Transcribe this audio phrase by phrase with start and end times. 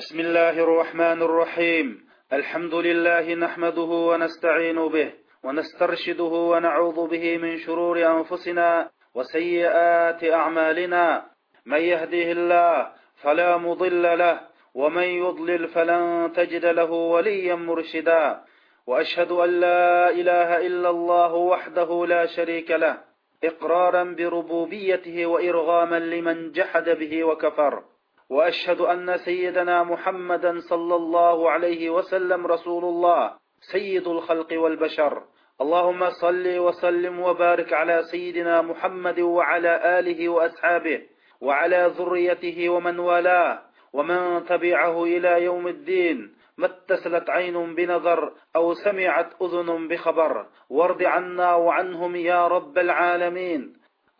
[0.00, 1.86] بسم الله الرحمن الرحيم.
[2.32, 5.12] الحمد لله نحمده ونستعين به
[5.44, 11.24] ونسترشده ونعوذ به من شرور أنفسنا وسيئات أعمالنا.
[11.66, 12.88] من يهده الله
[13.22, 14.40] فلا مضل له
[14.74, 18.40] ومن يضلل فلن تجد له وليا مرشدا.
[18.86, 22.96] وأشهد أن لا إله إلا الله وحده لا شريك له
[23.44, 27.82] إقرارا بربوبيته وإرغاما لمن جحد به وكفر.
[28.30, 33.32] وأشهد أن سيدنا محمدا صلى الله عليه وسلم رسول الله
[33.72, 35.22] سيد الخلق والبشر.
[35.60, 41.02] اللهم صل وسلم وبارك على سيدنا محمد وعلى آله وأصحابه
[41.40, 46.34] وعلى ذريته ومن والاه ومن تبعه إلى يوم الدين.
[46.58, 50.46] ما اتصلت عين بنظر أو سمعت أذن بخبر.
[50.70, 53.72] وارض عنا وعنهم يا رب العالمين.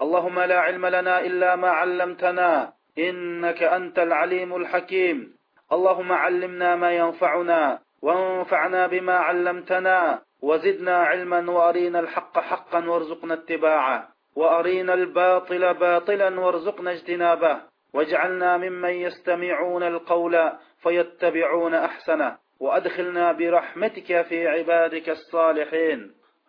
[0.03, 2.73] اللهم لا علم لنا إلا ما علمتنا.
[2.99, 5.37] إنك أنت العليم الحكيم.
[5.73, 14.95] اللهم علمنا ما ينفعنا وانفعنا بما علمتنا وزدنا علما وأرينا الحق حقا وارزقنا اتباعه وأرينا
[14.95, 17.61] الباطل باطلا وارزقنا اجتنابه
[17.95, 20.53] واجعلنا ممن يستمعون القول
[20.83, 26.01] فيتبعون أحسنه وأدخلنا برحمتك في عبادك الصالحين.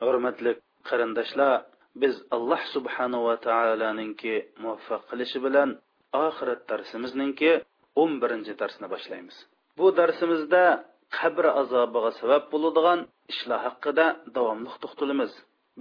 [0.02, 0.58] Hurmatli
[0.89, 1.62] qarindoshlar
[1.95, 5.69] biz alloh subhanava taoloninki muvaffaq qilishi bilan
[6.26, 7.52] oxirat darsimizningki
[8.02, 9.38] o'n birinchi darsni boshlaymiz.
[9.78, 10.64] Bu darsimizda
[11.18, 13.00] qabr azobiga sabab bo'ladigan
[13.34, 15.31] ishlar haqida davomli to'xtalamiz.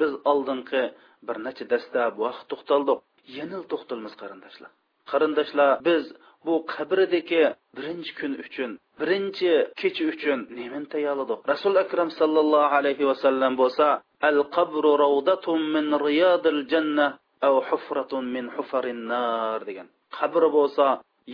[0.01, 0.83] Biz oldingi
[1.27, 2.99] bir necha darsda bu vaqt to'xtaldik.
[3.39, 4.71] Yana to'xtalamiz qarindoshlar.
[5.11, 6.05] Qarindoshlar biz
[6.47, 7.45] bu qabridagi
[7.77, 11.39] birinchi kun uchun birinchi kecha uchun nimani tayyorladik.
[11.53, 13.87] Rasul akram sallallohu alayhi vasallam bo'lsa
[14.31, 17.07] al qabru rawdatun min riyadil janna
[17.47, 19.89] aw hufratun min hufarin nar degan.
[20.17, 20.87] Qabri bo'lsa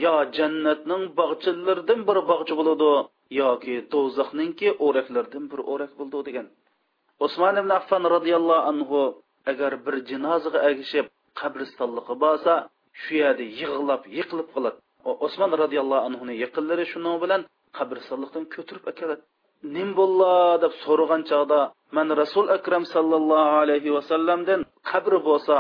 [0.05, 2.91] yo jannatning bog'chilaridan bir bog'cha bo'ladi
[3.41, 6.47] yoki do'zaxningki o'raklardan bir o'rak bo'ldi degan.
[7.25, 9.01] Usmon ibn affan roziyallohu anhu
[9.51, 11.07] agar bir jinozaga agishib
[11.41, 12.53] qabristonliqqa borsa
[13.03, 14.79] shu yerda yig'lab yiqilib qoladi
[15.27, 17.41] usmon roziyallohu anhuni yiqinlari shuning bilan
[17.79, 19.23] qabristonliqdan ko'tirib akeladi
[19.77, 20.33] nim bo'llo
[20.65, 21.61] deb so'ragan chog'da
[21.97, 24.61] man rasul akram sallallohu alayhi vasallamdan
[24.91, 25.57] qabri bo'lsa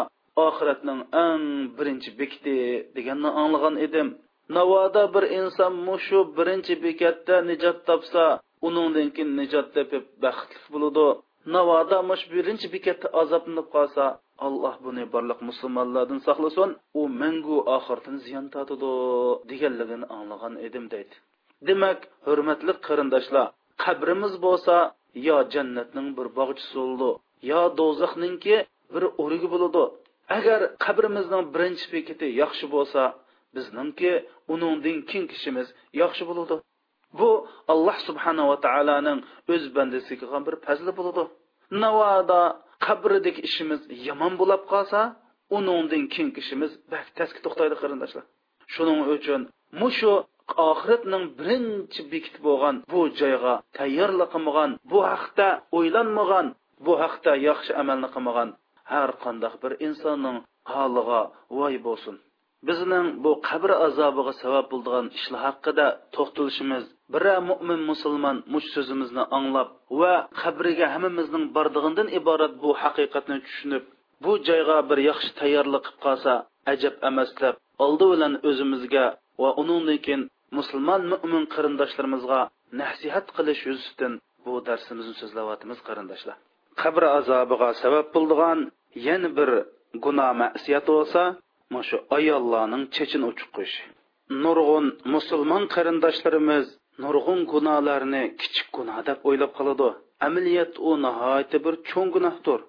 [0.47, 1.45] oxiratning eng
[1.79, 2.57] birinchi bekiti
[2.97, 4.09] deganni anglagan edim.
[4.57, 8.25] Navoda bir inson mushu birinchi bekatda nijot topsa
[8.67, 11.07] uningdan keyin nijot topib baxtli bo'ladi.
[11.55, 14.05] Navoda mush birinchi bekatda azoblanib qolsa
[14.47, 16.71] alloh buni barliq musulmonlardan saqlasin
[17.01, 18.93] u mangu oxiratini ziyon tortadi
[19.51, 21.15] deganligini anglagan edim deydi.
[21.69, 23.47] Demak hurmatli qarindoshlar
[23.85, 24.77] qabrimiz bo'lsa
[25.29, 27.11] yo jannatning bir bog'chisi bo'ldi
[27.51, 28.57] yo do'zaxninki
[28.95, 29.85] bir o'rigi bo'ladi.
[30.37, 33.03] Agar qabrimizning birinchi bekiti yaxshi bo'lsa
[33.57, 34.13] bizningki
[34.53, 35.67] uningdan keyin kishimiz
[36.03, 36.57] yaxshi bo'ladi.
[37.19, 37.31] Bu
[37.73, 39.19] alloh subhanava taoloning
[39.55, 41.23] o'z bandasiga qilgan bir fazli bo'ladi.
[41.83, 42.41] Navoda
[42.87, 45.01] qabridagi ishimiz yomon bo'lib qolsa
[45.57, 46.73] uningdan keyin kishimiz
[47.19, 48.25] taski to'xtaydi qarindoshlar.
[48.75, 49.41] Shuning uchun
[49.81, 50.13] mushu
[50.71, 55.49] oxiratning birinchi bekiti bo'lgan bu joyga tayyorlik qilmagan bu haqda
[55.79, 56.47] o'ylanmagan
[56.87, 58.49] bu haqda yaxshi amalni qilmagan
[58.93, 60.39] har qandaq bir insonning
[60.73, 61.21] holiga
[61.59, 62.17] voy bo'lsin.
[62.69, 69.69] Bizning bu qabr azobiga sabab bo'lgan ishlar haqida to'xtalishimiz bira mo'min musulmon mush so'zimizni anglab
[70.01, 73.85] va qabriga hammamizning bordig'idan iborat bu haqiqatni tushunib
[74.25, 76.33] bu joyga bir yaxshi tayyorlik qilib qolsa
[76.73, 77.55] ajab emas deb
[77.85, 79.07] oldi bilan o'zimizga
[79.43, 80.23] va undan keyin
[80.59, 82.41] musulmon mo'min qarindoshlarimizga
[82.81, 84.13] nasihat qilish yuzidan
[84.45, 86.37] bu darsimizni so'zlayotimiz qarindoshlar.
[86.83, 88.59] Qabr azobiga sabab bo'lgan
[89.07, 89.51] yana bir
[90.05, 91.23] gunoh masiyat bo'lsa
[91.89, 93.51] shu ayollarning chechin uchiq
[94.45, 96.67] nurg'un musulmon qarindoshlarimiz
[97.03, 99.89] nurg'un gunohlarni kichik gunoh deb o'ylab qoladi.
[100.27, 102.61] Amaliyat u nihoyatda bir cho'ng gunohdir.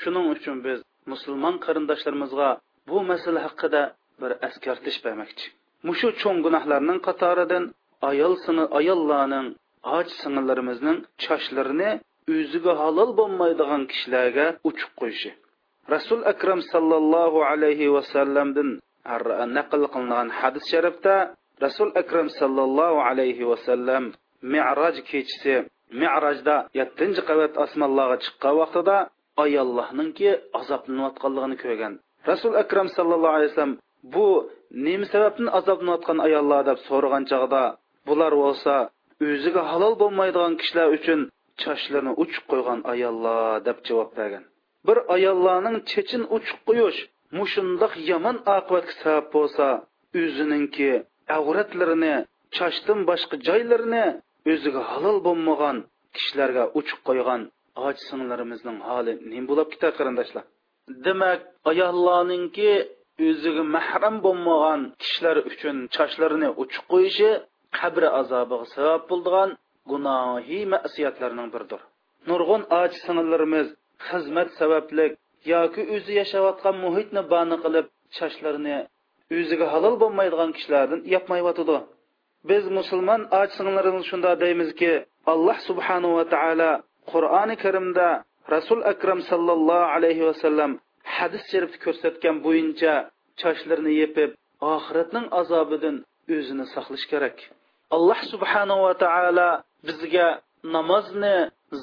[0.00, 0.78] Shuning uchun biz
[1.12, 2.50] musulmon qarindoshlarimizga
[2.88, 3.82] bu masala haqida
[4.20, 5.46] bir askartish bermoqchi.
[5.88, 7.64] Mushu cho'ng gunohlarning qatoridan
[8.10, 9.46] ayol sini ayollarning
[9.96, 11.90] och singillarimizning choshlarini
[12.34, 15.30] o'ziga halol bo'lmaydigan kishilarga uchib qo'yishi.
[15.94, 18.68] Rasul akram sallallohu alayhi vasallamdan
[19.56, 21.16] naql qilingan hadis sharifda
[21.64, 24.04] rasul akram sallallohu alayhi vasallam
[24.52, 25.54] miroj kechisi
[26.00, 28.96] mirojda yettinchi qavat osmonlarga chiqqan vaqtida
[29.44, 30.30] ayollohninki
[30.60, 31.92] azoblanayotganligini ko'rgan.
[32.30, 33.76] Rasul akram sallallohu alayhi vasallam
[34.14, 34.28] bu
[34.86, 37.64] nima sababdan azoblanayotgan ayollar deb so'ragan chog'da
[38.08, 38.74] bular bo'lsa
[39.28, 41.20] o'ziga halol bo'lmaydigan kishilar uchun
[41.62, 44.44] chochlarini uchib qo'ygan ayollar deb javob bergan.
[44.86, 46.98] Bir ayollarning chechin uchib qo'yish
[47.38, 49.66] mushundoq yomon oqibatga sabab bo'lsa
[50.22, 50.90] o'zininki
[51.36, 52.14] avratlarini
[52.56, 54.06] chochdan boshqa joylarini
[54.52, 55.76] o'ziga halol bo'lmagan
[56.16, 57.42] kishilarga uchiq qo'ygan
[57.84, 60.44] och singlarimizning holi nim bo'lib ketar qarindoshlar?
[61.06, 61.40] Demak
[61.70, 62.70] ayollarninki
[63.28, 67.30] o'ziga mahram bo'lmagan kishilar uchun chochlarini uchiq qo'yishi
[67.78, 69.50] qabr azobiga sabab bo'ldigan
[69.90, 71.80] gunohiy masiyatlarning biridir.
[72.30, 73.66] Nurg'un och singillarimiz
[74.08, 75.06] xizmat sababli
[75.52, 78.78] yoki o'zi yashayotgan muhitni bani qilib chochlarini
[79.38, 81.78] o'ziga halol bo'lmaydigan kishilardan yapmayotidi
[82.50, 84.92] biz musulmon och singlarimiz shunda deymizki
[85.32, 86.72] alloh subhanahu va taolo
[87.12, 88.08] qur'oni karimda
[88.54, 90.70] rasul akram sallallohu alayhi vasallam
[91.16, 92.94] hadis sharifda ko'rsatgan bo'yicha
[93.40, 94.30] chochlarini yepib
[94.74, 95.96] oxiratning azobidan
[96.36, 97.36] o'zini saqlash kerak.
[97.96, 99.50] Alloh subhanahu va taolo
[99.86, 100.28] bizga
[100.74, 101.36] namozni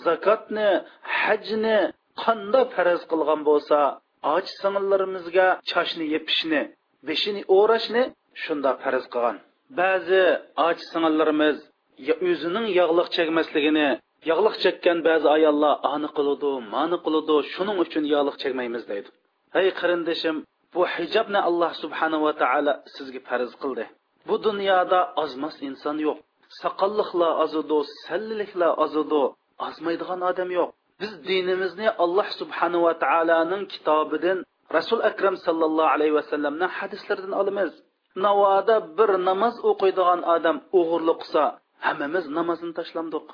[0.05, 0.69] zakotni
[1.19, 1.79] hajni
[2.21, 3.79] qandoq faraz qilgan bo'lsa
[4.35, 6.61] och singillarimizga choshni yepishni
[7.07, 8.03] beshini o'rashni
[8.43, 9.37] shunda faraz qilgan.
[9.79, 10.23] Ba'zi
[10.67, 11.57] och singillarimiz
[12.29, 13.87] o'zining yog'liq chekmasligini
[14.29, 19.09] yog'liq chekkan ba'zi ayollar ani qiludi mani qiludi shuning uchun yog'liq chekmaymiz deydi.
[19.55, 20.35] Hey qarindishim
[20.73, 23.83] bu hijobni alloh subhanava taolo sizga farz qildi.
[24.27, 26.17] Bu dunyoda ozmas inson yo'q.
[26.61, 29.21] Soqolliqlar ozidu salliliklar ozidu
[29.67, 30.69] ozmaydigan odam yo'q.
[31.03, 34.37] Biz dinimizni alloh subhanava taoloning kitobidan
[34.77, 37.71] rasul akram sallallohu alayhi vasallamni hadislaridan olamiz.
[38.25, 41.43] Navoda bir namoz o'qiydigan odam o'g'irlik qilsa
[41.85, 43.25] hammamiz namozni tashlamdiq.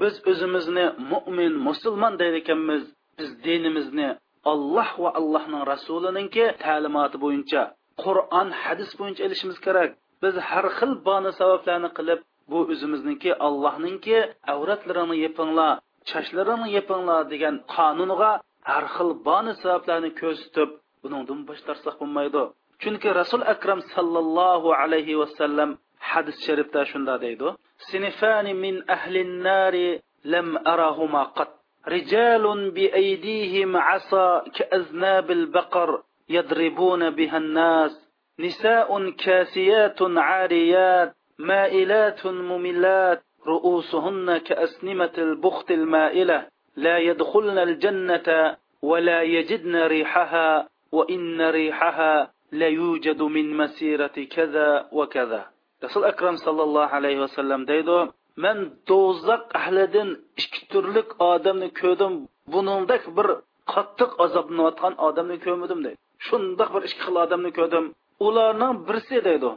[0.00, 2.82] Biz o'zimizni mo'min musulmon deydi ekanmiz
[3.18, 4.08] biz dinimizni
[4.52, 7.62] alloh va allohning rasulininki ta'limoti bo'yicha
[8.04, 9.90] qur'on hadis bo'yicha ilishimiz kerak.
[10.22, 12.20] Biz har xil bani sabablarni qilib
[12.50, 14.18] bu o'zimizniki allohninki
[14.52, 15.74] avratlarini yepinglar.
[16.09, 18.31] chashlarini yepinglar degan qonunga
[18.71, 20.69] har xil bani sabablarni ko'rsatib
[21.01, 22.43] buningdan bosh tortsak bo'lmaydi
[22.81, 25.69] chunki rasul akram sallallohu alayhi vasallam
[26.09, 27.47] hadis sharifda shunda deydi
[27.89, 29.87] sinifani min ahlin nari
[30.33, 31.51] lam arahuma qat
[31.87, 35.89] رجال بأيديهم عصا كأذناب البقر
[36.29, 37.93] يضربون بها الناس
[38.39, 50.69] نساء كاسيات عاريات مائلات مملات رؤوسهن كأسنمة البخت المائلة لا يدخلن الجنة ولا يجدن ريحها
[50.91, 55.41] وإن ريحها لا يوجد من مسيرة كذا وكذا
[55.83, 58.07] رسول أكرم صلى الله عليه وسلم ديدو
[58.37, 58.55] من
[58.87, 60.09] دوزق أهلدن
[60.41, 62.13] ikki turlik odamni ko'rdim
[62.53, 63.27] buningdek bir
[63.73, 67.85] qattiq azoblanayotgan odamni ko'rmadim deydi shundoq bir ikki xil odamni ko'rdim
[68.27, 69.49] ularning birisi deydi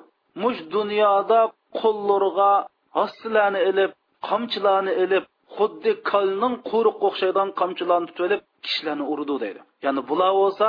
[0.43, 1.41] mush dunyoda
[1.81, 2.53] qo'llariga
[2.98, 3.92] hostilarni ilib
[4.30, 9.62] qamchilarni ilib xuddi kalning quruq o'xshaydigan qamchilarni tutib olib kishilarni urdi deydi.
[9.86, 10.68] Ya'ni bular bo'lsa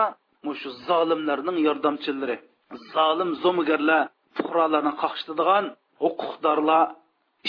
[0.61, 2.37] shu zolimlarning yordamchilari
[2.95, 4.03] zolim zo'migarlar
[4.37, 5.65] fuqarolarni qaqshtadigan
[6.05, 6.85] huquqdorlar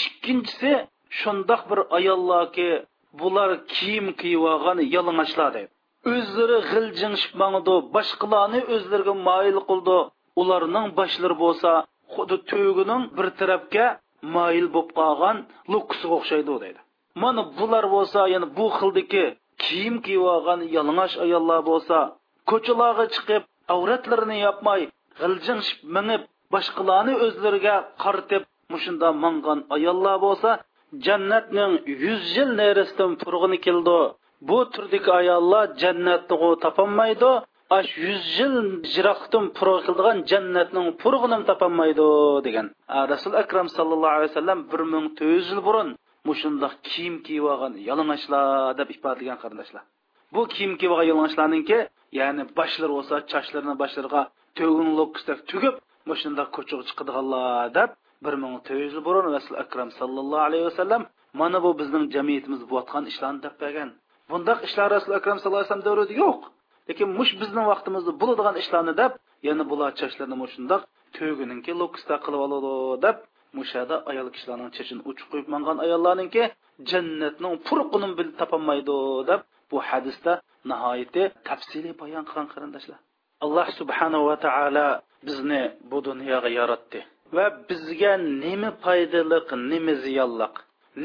[0.02, 0.72] ikkinchisi
[1.20, 2.68] shundoq bir ayollarki
[3.20, 5.70] bular kiyim kiyib olgan yalang'ochlar deydi.
[6.12, 9.98] O'zlari g'iljingishib mangdi boshqalarni o'zlariga moyil qildi.
[10.40, 11.70] Ularning boshlari bo'lsa
[12.14, 13.86] xuddi tugining bir tarafga
[14.34, 15.36] moyil bo'lib qolgan
[15.72, 16.80] luksiga o'xshaydi deydi.
[17.22, 19.24] Mana bular bo'lsa yana bu xildagi
[19.64, 21.98] kiyim kiyib olgan yalang'och ayollar bo'lsa
[22.50, 23.42] ko'chalarga chiqib
[23.74, 24.80] avratlarini yopmay
[25.20, 26.22] g'iljinshib minib
[26.54, 28.42] boshqalarni o'zlariga qartib
[28.72, 30.50] mushunda mangan ayollar bo'lsa
[31.06, 31.72] jannatning
[32.04, 34.00] yuz yil nerisidan turg'ini keldi.
[34.48, 37.32] Bu turdagi ayollar jannatni topolmaydi.
[37.70, 38.56] Ash yuz yil
[38.94, 42.08] jiroqdan purg qildigan jannatning purg'ini topolmaydi
[42.46, 42.66] degan.
[43.12, 45.88] Rasul akram sallallohu alayhi vasallam bir ming to'rt yuz yil burun
[46.28, 48.44] mushundoq kiyim kiyib olgan yalang'ochlar
[48.78, 49.82] deb ifodalagan qarindoshlar.
[50.34, 51.78] Bu kiyim kiyib olgan yalang'ochlarninki
[52.20, 54.22] ya'ni boshlari bo'lsa chochlarini boshlariga
[54.58, 55.74] to'gin lokusdak tugib
[56.10, 57.90] mushundoq ko'chaga chiqadiganlar deb
[58.24, 61.02] bir ming to'rt yuz yil burun rasul akram sallallohu alayhi vasallam
[61.40, 63.90] mana bu bizning jamiyatimiz bo'layotgan ishlarni deb bergan.
[64.30, 66.40] Bundoq ishlar rasul akram sallallohu alayhi vasallam davrida yo'q.
[66.88, 69.12] Lekin mush bizning vaqtimizda bo'ladigan ishlarni deb
[69.48, 70.82] yana bular chachlarni shundoq
[71.16, 72.72] to'gininki lokusda qilib oladi
[73.04, 73.16] deb
[73.58, 76.42] mushada ayol kishilarning chachini uchib qo'yib mangan ayollarninki
[76.90, 78.96] jannatning purqini bil topolmaydi
[79.30, 80.32] deb bu hadisda
[80.70, 82.98] nihoyatda tafsili bayon qilgan qarindoshlar.
[83.44, 84.88] Alloh subhanahu va taolo
[85.26, 87.00] bizni bu dunyoga yaratdi
[87.36, 88.12] va bizga
[88.44, 90.54] nima foydaliq nima ziyonliq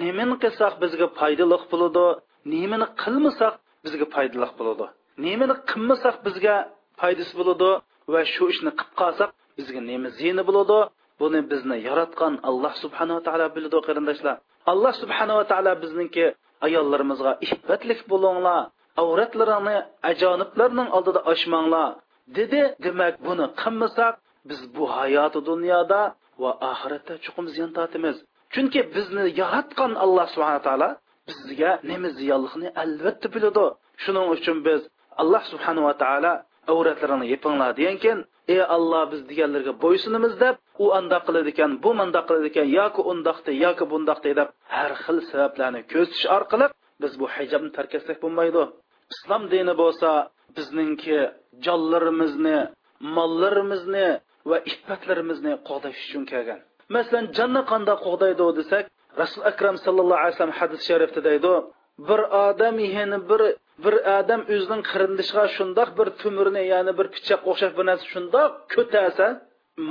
[0.02, 2.06] nimani qilsak bizga foydaliq bo'ladi
[2.54, 3.54] nimani qilmasak
[3.86, 4.86] bizga foydaliq bo'ladi.
[5.26, 6.56] Nimani qilmasak bizga
[7.00, 7.72] foydasi bo'ladi
[8.14, 10.80] va shu ishni qilib qolsak bizga nima ziyni bo'ladi.
[11.22, 14.36] Buni bizni yaratgan alloh subhanava taolo biladi qarindoshlar.
[14.72, 16.26] Alloh subhanava taolo bizningki
[16.66, 18.60] ayollarimizga iffatlik bo'linglar
[19.02, 19.78] avratlarini
[20.12, 21.90] ajoniblarning oldida ochmanglar
[22.38, 22.62] dedi.
[22.86, 24.14] Demak buni qilmasak
[24.50, 26.02] biz bu hayoti dunyoda
[26.42, 28.16] va oxiratda chuqur ziyon tortamiz.
[28.54, 30.90] Chunki bizni yaratgan alloh subhana taolo
[31.28, 33.66] bizga nima ziyonlikni albatta biladi.
[34.04, 34.82] Shuning uchun biz
[35.22, 36.34] alloh subhanava taolo
[36.72, 38.20] avratlarini yepinglar degan keyin
[38.54, 43.02] ey alloh biz deganlarga bo'ysunimiz deb u andoq qiladi ekan bu mundoq qiladi ekan yoki
[43.12, 46.68] undoqda yoki bundoqda deb har xil sabablarni ko'zitish orqali
[47.04, 48.64] biz bu hijobni tark etsak bo'lmaydi.
[49.14, 50.10] Islom dini bo'lsa
[50.58, 51.20] bizningki
[51.66, 52.60] jonlarimizni
[53.18, 54.08] mollarimizni
[54.50, 56.60] va iffatlarimizni qo'g'dash uchun kelgan.
[56.96, 58.86] Masalan jonni qanday qo'g'daydi desak
[59.22, 61.54] rasul akram sallallohu alayhi vasallam hadis sharifda deydi
[62.10, 63.42] bir odam yani bir
[63.84, 69.28] bir odam o'zining qirindishiga shundoq bir tumirni ya'ni bir pichoq o'xshash bir narsa shundoq ko'tasa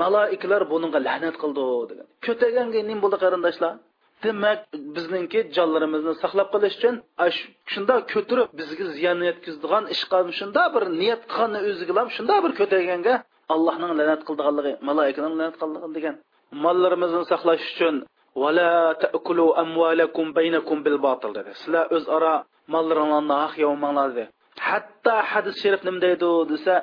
[0.01, 2.07] maloikalar bunga la'nat qildi degan.
[2.27, 3.73] Ko'taganga nima bo'ldi qarindoshlar?
[4.25, 4.59] Demak
[4.97, 6.95] bizningki jonlarimizni saqlab qolish uchun
[7.73, 12.53] shundoq ko'tirib bizga ziyon yetkazadigan ish qilib shundoq bir niyat qilganni o'ziga ham shundoq bir
[12.61, 13.15] ko'taganga
[13.55, 16.15] allohning la'nat qildiganligi maloikaning la'nat qildigan degan.
[16.65, 17.95] Mollarimizni saqlash uchun
[18.43, 18.71] vala
[19.03, 21.51] ta'kulu amwalakum baynakum bil batil dedi.
[21.61, 22.35] Sizlar o'zaro
[22.73, 24.25] mollaringlarni haq yomanglar dedi.
[24.69, 26.75] Hatto hadis sharif nima deydi desa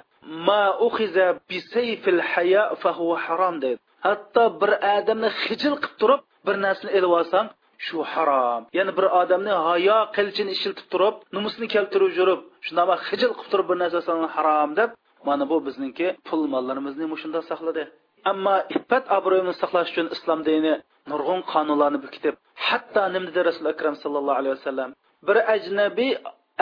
[0.47, 6.21] ma uxiza bi sayfil haya fa huwa harom deydi hatto bir odamni hijil qilib turib
[6.47, 7.47] bir narsani elib olsang
[7.85, 8.61] shu harom.
[8.77, 13.77] Ya'ni bir odamni hayo qilchini ishiltib turib numusini keltirib yurib shundoq hijil qilib turib bir
[13.83, 14.89] narsa harom deb
[15.27, 17.83] mana bu bizningki pul mollarimizni mushunda saqladi.
[18.31, 20.73] Ammo iffat obro'yini saqlash uchun islom dini
[21.11, 22.35] nurg'un qonunlarni bekitib
[22.67, 24.89] hatto nima rasuli akram sallallohu alayhi vasallam?
[25.27, 26.13] Bir ajnabiy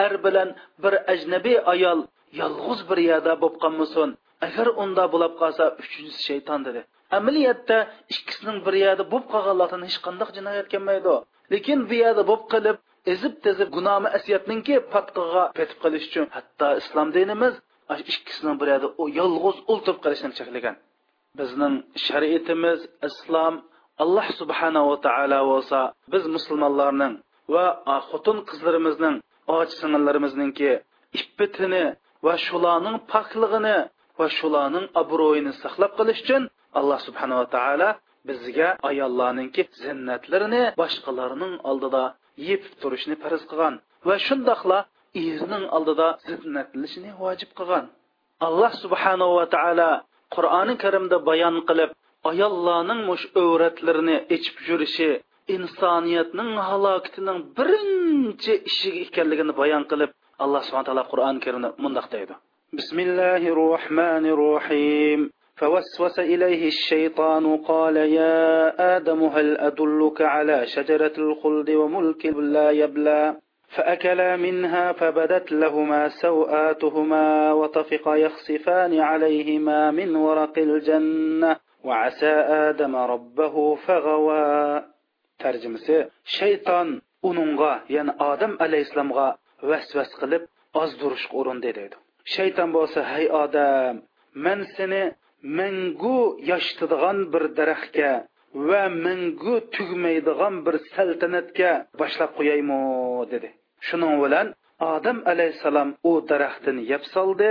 [0.04, 0.48] er bilan
[0.82, 2.00] bir ajnabiy ayol
[2.40, 4.08] yolg'iz bir yerda bo'lib qolmasin.
[4.46, 6.80] Agar unda bo'lib qolsa uchinchisi shayton dedi.
[7.18, 7.78] Amaliyotda
[8.14, 11.14] ikkisining bir yerda bo'lib qolganlardan hech qanday jinoyat kelmaydi.
[11.52, 12.76] Lekin bu yerda bo'lib qilib
[13.12, 17.54] ezib tezib gunomi asiyatninki patqiga petib qolish uchun hatto islom dinimiz
[18.12, 18.88] ikkisining bir yerda
[19.20, 20.76] yolg'iz o'ltirib qolishni cheklagan
[21.38, 21.74] bizning
[22.06, 23.54] shariatimiz islom
[24.02, 25.78] alloh subhanava taolo bo'lsa
[26.12, 27.14] biz musulmonlarning
[27.52, 27.66] va
[28.08, 29.16] xotin qizlarimizning
[29.54, 30.70] och singillarimizningki
[31.18, 31.84] ippitini
[32.26, 33.76] va shularning poklig'ini
[34.18, 36.42] va shularning obro'yini saqlab qolish uchun
[36.78, 37.90] alloh subhanava taolo
[38.28, 42.04] bizga ayollarninki zinnatlarini boshqalarning oldida
[42.48, 43.74] yepib turishni farz qilgan
[44.08, 44.78] va shundoqla
[45.22, 47.86] erning oldida zinnatlanishni vojib qilgan.
[48.46, 49.90] Alloh subhanava taolo
[50.34, 51.90] qur'oni karimda bayon qilib
[52.30, 55.10] ayollarning mush o'ratlarini ichib yurishi
[55.48, 60.10] insoniyatning halokatining birinchi ishiga ekanligini bayon qilib
[60.44, 62.34] alloh subhana taolo qur'oni karimda mundoq deydi
[62.78, 65.22] bismillahi rohmanir rohim
[65.60, 73.36] فوسوس إليه الشيطان قال يا آدم هل أدلك على شجرة الخلد وملك لا يبلى
[73.68, 82.34] فأكلا منها فبدت لهما سوآتهما وطفقا يخصفان عليهما من ورق الجنة وعسى
[82.68, 84.84] آدم ربه فغوى
[85.44, 85.96] tarjimasi
[86.36, 86.88] shayton
[87.28, 89.26] uningga ya'ni odam alayhissalomga
[89.70, 90.42] vasvas qilib
[90.82, 91.96] ozdirishga urindi deydi
[92.34, 93.94] shayton bo'lsa hay odam
[94.44, 95.02] men seni
[95.58, 96.18] mangu
[96.50, 98.10] yoshitadigan bir daraxtga
[98.68, 101.70] va mangu tugmaydigan bir saltanatga
[102.00, 102.80] boshlab qo'yaymi?
[103.32, 103.48] dedi.
[103.86, 104.46] Shuning bilan
[104.94, 107.50] odam alayhissalom u daraxtini yeb soldi.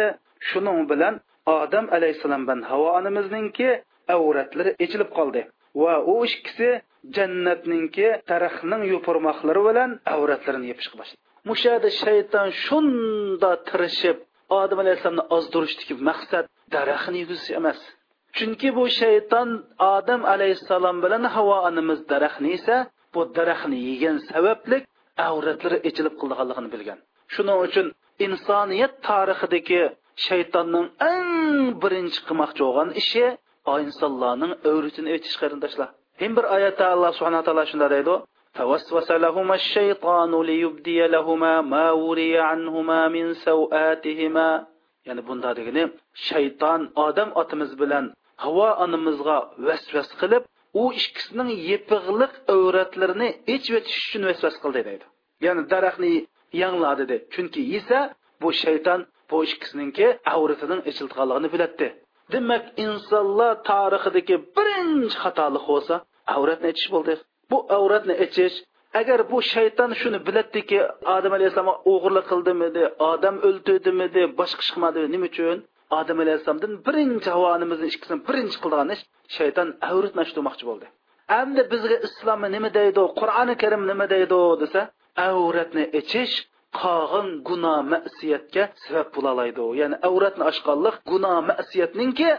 [0.50, 1.14] Shuning bilan
[1.60, 3.70] odam alayhissalom bilan havo onamizninki
[4.16, 5.42] avratlari echilib qoldi
[5.84, 6.70] va u ikkisi
[7.18, 11.22] jannatninki daraxtning yupurmoqlari bilan avratlarini yepishga boshladi.
[11.50, 14.18] Mushada shayton shunda tirishib
[14.62, 16.46] odam alayhissalomni ozdirishdagi maqsad
[16.76, 17.80] daraxtni yegizish emas.
[18.38, 19.50] Chunki bu shayton
[19.96, 22.76] odam alayhissalom bilan havo onamiz daraxtni esa
[23.14, 24.78] bu daraxtni yegan sababli
[25.30, 27.00] avratlari echilib qilganligini bilgan.
[27.34, 27.88] Shuning uchun
[28.26, 29.82] insoniyat tarixidagi
[30.26, 31.30] shaytonning eng
[31.84, 33.26] birinchi qilmoqchi bo'lgan ishi
[33.86, 35.90] insonlarning avratini echish qarindoshlar.
[36.23, 38.17] hem bir oyatda alloh subhana taolo shunday deydi
[38.59, 44.49] فوسوس لهما الشيطان ليبدي لهما ما وري عنهما من سوآتهما
[45.09, 45.83] ya'ni bunda degani
[46.29, 48.05] shayton odam otamiz bilan
[48.45, 50.43] havo onamizga vasvas qilib
[50.83, 55.05] u ikkisining yepig'liq avratlarini ichib o'tish uchun vasvas qildi deydi
[55.47, 56.13] ya'ni daraxtni
[56.63, 57.99] yangla dedi chunki yesa
[58.43, 61.89] bu shayton bu ikkisiningki avratining ichilganligini biladi
[62.33, 65.95] demak insonlar tarixidagi birinchi xatolik bo'lsa
[66.36, 67.14] avratni ichish bo'ldi.
[67.52, 68.56] Bu avratni ichish
[69.00, 70.80] agar bu shayton shuni biladiki
[71.16, 75.58] odam alayhissalom o'g'irlik qildimidi odam o'ldirdimidi boshqa ish qilmadi nima uchun?
[76.00, 79.04] Odam alayhissalomdan birinchi havonimizni ikkisini birinchi qilgan ish
[79.38, 80.86] shayton avratni ochdirmoqchi bo'ldi.
[81.42, 84.82] Endi bizga islom nima deydi qur'oni karim nima deydi desa
[85.30, 86.36] avratni ichish
[86.82, 92.30] qolgan gunoh masiyatga sabab bo'la oladi ya'ni avratni ochganlik gunoh masiyatninki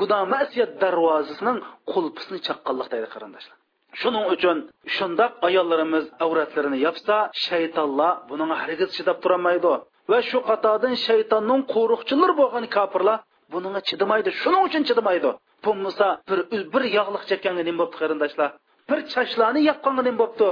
[0.00, 1.58] gunoh masiyat darvozasining
[1.92, 3.56] qulpisini chaqqanliq deydi qarindoshlar.
[4.00, 4.56] Shuning uchun
[4.96, 9.74] shundoq ayollarimiz avratlarini yopsa shaytonlar buning hargiz chidab turolmaydi
[10.10, 13.18] va shu qatordan shaytonning qo'riqchilar bo'lgan kofirlar
[13.52, 14.28] buninga chidamaydi.
[14.42, 15.30] Shuning uchun chidamaydi.
[15.64, 16.38] Bo'lmasa bir
[16.74, 18.48] bir yog'liq chekkanga nima bo'pti qarindoshlar?
[18.90, 20.48] Bir chashlarni yoqqanga nima bo'pti?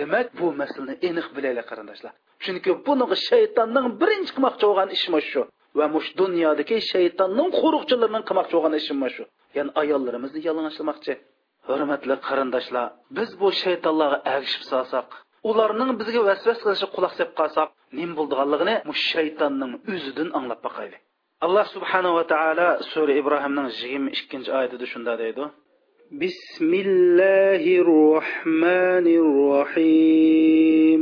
[0.00, 2.12] Demak bu masalani aniq bilaylik qarindoshlar.
[2.44, 5.42] Chunki buni shaytonning birinchi qilmoqchi bo'lgan ishi shu.
[5.79, 9.23] va mush dunyodagi shaytonning qo'riqchilarining qilmoqchi bo'lgan ishi shu
[9.57, 11.13] ya'ni ayollarimizni yalang'ochlamoqchi
[11.67, 15.07] hurmatli qarindoshlar biz bu shaytonlarga agishib solsak
[15.49, 17.69] ularning bizga vasvas qilishi quloq sep qolsak
[17.99, 21.01] nim bo'ldiganligini mush shaytonning o'zidan anglab boqaylik
[21.45, 25.45] alloh subhanava taolo sura ibrohimning yigirma ikkinchi oyatida shunda deydi
[26.11, 31.01] بسم الله الرحمن الرحيم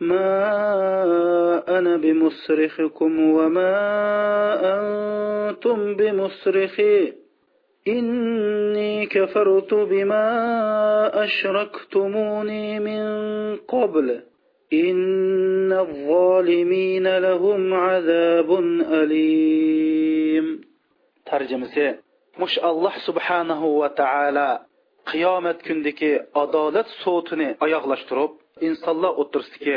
[0.00, 3.76] ما أنا بمصرخكم وما
[4.76, 7.12] أنتم بمصرخي
[7.88, 13.06] إني كفرت بما أشركتموني من
[13.56, 14.20] قبل
[14.72, 18.52] إن الظالمين لهم عذاب
[18.92, 20.60] أليم
[21.26, 21.98] ترجمة
[22.40, 24.60] مش الله سبحانه وتعالى
[25.12, 28.30] قيامة كندك أدالة صوتني أيغلاشتروب
[28.68, 29.76] insonlar o'tirsidagi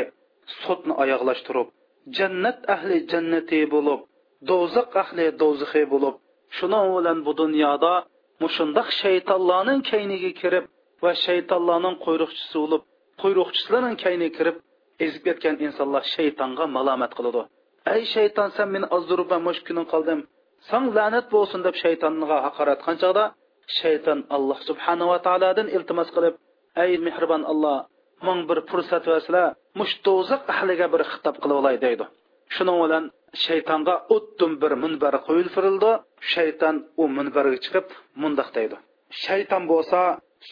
[0.62, 1.68] sotni oyoqlashtirib
[2.18, 4.00] jannat ahli jannati bo'lib
[4.50, 6.14] do'zax ahli do'zaxi bo'lib
[6.56, 7.94] shuning bilan bu dunyoda
[8.42, 10.64] mushundoq shaytonlarning kayniga kirib
[11.04, 12.82] va shaytonlarning quyruqchisi bo'lib
[13.22, 14.56] quyruqchisilarning kayniga kirib
[15.04, 17.42] ezib ketgan insonlar shaytonga malomat qiladi.
[17.94, 20.20] Ey shayton sen meni ozdirib man mush kunim qoldim
[20.68, 23.24] san la'nat bo'lsin deb shaytonga haqorat qilchada
[23.78, 26.34] shayton alloh subhanava taolodan iltimos qilib
[26.84, 27.78] ey mehribon alloh
[28.26, 29.44] mung bir fursat vasila
[29.78, 32.04] mush do'zax ahliga bir xitob qilib olay deydi.
[32.54, 33.04] Shuning bilan
[33.44, 35.90] shaytonga o'tdim bir minbar qo'yilfirildi
[36.32, 37.86] shayton u minbarga chiqib
[38.22, 38.76] mundoq deydi.
[39.24, 40.00] Shayton bo'lsa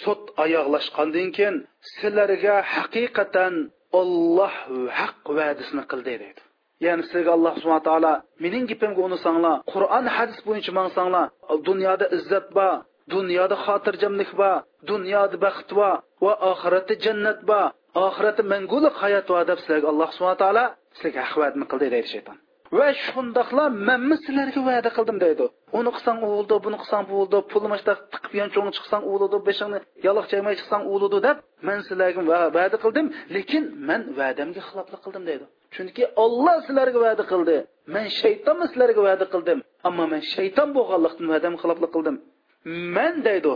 [0.03, 1.57] sud oyoqlashgandan keyin
[1.97, 3.55] sizlarga haqiqatan
[4.01, 4.55] olloh
[4.99, 6.41] haq va'dasini qildi deydi.
[6.87, 8.13] Ya'ni sizga alloh subhana taolo
[8.45, 11.27] mening gapimga unisanglar qur'on hadis bo'yicha mansanglar
[11.69, 12.75] dunyoda izzat bor
[13.15, 14.57] dunyoda xotirjamlik bor
[14.91, 17.67] dunyoda baxt bor va oxiratda jannat bor
[18.07, 20.65] oxiratda mangulik hayot bor deb sizlarga alloh subhana taolo
[20.97, 22.39] sizlarga haq va'dani qildi deydi shayton.
[22.79, 25.45] Va shundoqlar manmi sizlarga va'da qildim deydi.
[25.79, 29.13] Uni qilsang u bo'ldi buni qilsang bo'ldi pulni mashta tiqib yoncho'ng chiqsang u
[29.49, 30.95] beshingni yaloq chaymay chiqsang u
[31.27, 31.37] deb
[31.69, 32.21] man sizlarga
[32.59, 35.45] va'da qildim lekin man va'damga xiloflik qildim deydi.
[35.75, 37.57] Chunki olloh sizlarga va'da qildi
[37.95, 42.17] man shaytonni sizlarga va'da qildim ammo man shayton bo'lganlikdan va'damga xiloflik qildim.
[42.65, 43.53] Man deydi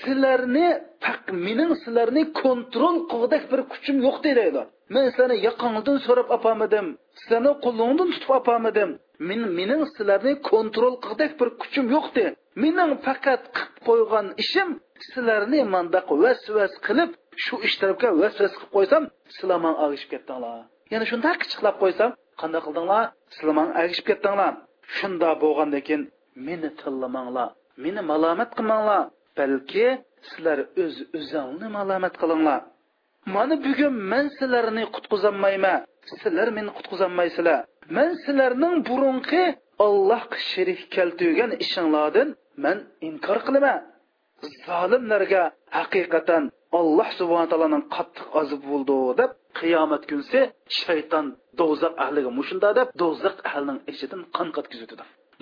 [0.00, 0.68] sizlarni
[1.46, 4.62] mening sizlarni kontrol qilgudek bir kuchim yo'q deydi.
[4.92, 6.86] Men sizlarni yoqangdan so'rab opamidim.
[7.20, 8.90] Sizlarni qo'lingdan tutib opamidim.
[9.28, 12.24] Men mening sizlarni kontrol qilgudek bir kuchim yo'qdi
[12.62, 14.68] mening faqat qilib qo'ygan ishim
[15.10, 17.10] sizlarni mandaq vasvas qilib
[17.44, 19.02] shu ish tarafga vasvas qilib qo'ysam
[19.34, 20.58] sizlar man ag'ishib ketdinglar.
[20.92, 22.10] Yana shundoq qichiqlab qo'ysam
[22.40, 23.04] qanday qildinglar?
[23.34, 24.52] Sizlar man ag'ishib ketdinglar.
[24.96, 26.02] Shunda bo'lgandan keyin
[26.46, 27.48] meni tillamanglar.
[27.84, 29.02] Meni malomat qilmanglar
[29.38, 29.86] balki
[30.30, 32.60] sizlar o'z o'zingni malomat qilinglar.
[33.34, 35.80] Mana bugun men sizlarni qutqizolmayman.
[36.22, 37.60] Sizlar meni qutqizolmaysizlar.
[37.96, 39.44] Men sizlarning burunqi
[39.86, 42.28] allohga sherik keltirgan ishinglardan
[42.64, 42.76] men
[43.08, 43.78] inkor qilaman.
[44.66, 45.42] Zolimlarga
[45.78, 46.42] haqiqatan
[46.78, 49.30] alloh subhana taoloning qattiq azobi bo'ldi deb
[49.60, 50.40] qiyomat kunsi
[50.80, 51.26] shayton
[51.60, 54.94] do'zax ahliga mushunda deb do'zax ahlining ichidan qon qatkizdi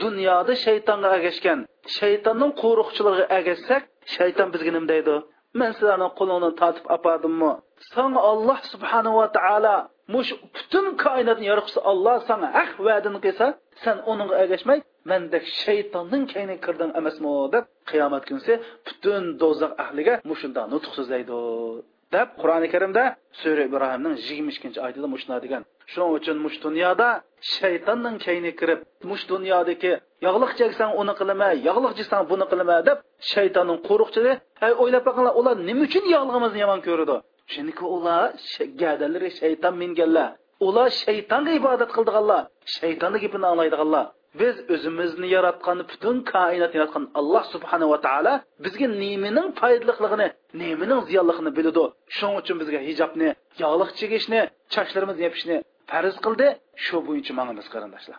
[0.02, 1.60] dunyoda shaytonga agashgan.
[1.98, 3.82] Shaytonning qo'riqchilariga agashsak
[4.16, 5.16] shayton bizga nima deydi?
[5.58, 7.52] Men sizlarni qo'lingdan tortib opadimmi?
[7.92, 9.76] San alloh subhanava taolo
[10.14, 13.46] mush butun koinotni yaratqusi olloh sanga haq va'dini qilsa
[13.84, 14.78] san uningga agashmay
[15.10, 18.52] mandek shaytonning kayni kirding emasmi deb qiyomat kunsi
[18.86, 21.38] butun do'zax ahliga mushunda nutq so'zlaydi.
[22.14, 23.04] Deb qur'oni karimda
[23.40, 25.62] sura ibrohimning yigirma ikkinchi oyatida mushuna degan.
[25.92, 27.08] Shuning uchun mush dunyoda
[27.54, 29.92] shaytonning kayni kirib mush dunyodagi
[30.26, 32.98] yog'liq cheksang uni qilma yog'liq jesang buni qilma deb
[33.32, 34.32] shaytonning qo'riqchisi
[34.64, 37.16] ay o'ylab boqinglar ular nima uchun yog'lig'imizni yomon ko'radi
[37.52, 38.24] chunki ular
[38.82, 40.30] gadalari shayton minganlar.
[40.66, 42.42] Ular shaytonga ibodat qildiganlar
[42.76, 44.06] shaytonni gapini anglaydiganlar.
[44.40, 50.28] Biz o'zimizni yaratgan butun koinotni yaratgan alloh subhanava taolo bizga nemining foydaliligini
[50.62, 51.84] nemining ziyonligini biladi
[52.16, 53.28] shuning uchun bizga hijobni
[53.62, 54.40] yog'liq chegishni
[54.74, 55.56] sochlarimizni yopishni
[55.90, 56.46] farz qildi.
[56.84, 58.18] Shu bo'yicha mangamiz qarindoshlar.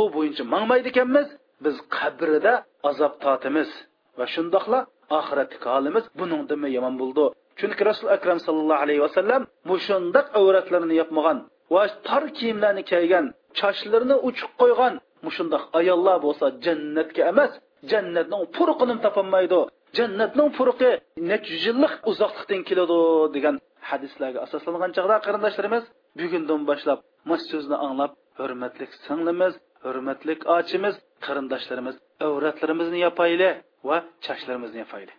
[0.00, 1.28] U bo'yicha mangmaydi ekanmiz.
[1.64, 2.54] Biz qabrida
[2.90, 3.70] azob totimiz
[4.18, 4.78] va shundoqla
[5.18, 7.24] oxiratdagi holimiz buningdimi yomon bo'ldi.
[7.58, 11.38] Chunki rasul akram sallallohu alayhi vasallam mushundoq avratlarini yopmagan
[11.74, 13.24] va tor kiyimlarni kiygan
[13.60, 14.92] sochlarini uchib qo'ygan
[15.26, 17.52] mushundoq ayollar bo'lsa jannatga emas
[17.90, 19.60] jannatning furqini topolmaydi.
[19.98, 20.90] Jannatning puruqi
[21.30, 22.98] necha yillik uzoqlikdan keladi
[23.36, 23.54] degan
[23.90, 25.84] hadislarga asoslangan chog'da qarindoshlarimiz
[26.20, 26.98] bugundan boshlab
[27.28, 30.94] mana so'zni anglab hurmatli singlimiz hurmatli ochimiz
[31.26, 33.50] qarindoshlarimiz avratlarimizni yopayli
[33.88, 35.12] va chashlarimizni yopayli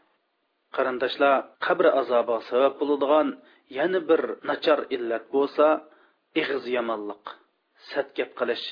[0.76, 1.34] qarindoshlar
[1.66, 3.28] qabr azobi sabab bo'ladigan
[3.78, 5.66] yana bir nachar illat bo'lsa
[6.42, 7.24] ig'iz yomonlik
[7.90, 8.66] sat gap qilish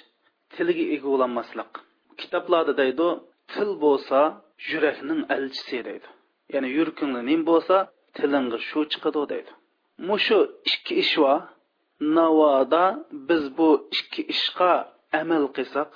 [0.56, 1.72] tiliga ega bo'lolmaslik
[2.20, 3.08] kitoblarda deydi
[3.54, 4.20] til bo'lsa
[4.72, 6.08] yurakning elchisi deydi.
[6.54, 7.76] Ya'ni yurkingni nim bo'lsa
[8.18, 9.52] tilingga shu chiqadi deydi.
[10.10, 10.40] Mushu
[10.72, 11.36] ikki ish va
[12.18, 12.86] navoda
[13.30, 14.74] biz bu ikki ishga
[15.22, 15.92] amal qilsak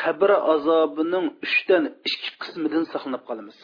[0.00, 3.58] qabr azobining uchdan ikki qismidan saqlanib qolamiz.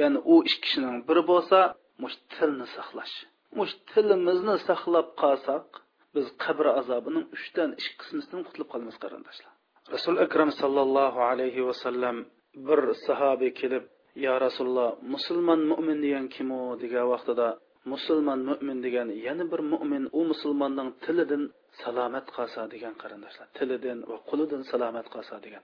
[0.00, 1.58] Ya'ni u ikki kishining biri bo'lsa
[2.02, 3.14] mush tilni saqlash.
[3.58, 5.66] Mush tilimizni saqlab qolsak
[6.14, 9.53] biz qabr azobining uchdan ikki qismidan qutulib qolamiz qarindoshlar.
[9.92, 12.16] Rasul akram sallallohu alayhi vasallam
[12.68, 13.84] bir sahobiy kelib
[14.24, 16.62] yo rasululloh musulmon mo'min degan kim u?
[16.82, 17.48] degan vaqtida
[17.92, 21.42] musulmon mo'min degan yana bir mo'min u musulmonning tilidan
[21.82, 25.62] salomat qolsa degan qarindoshlar tilidan va qulidan salomat qolsa degan.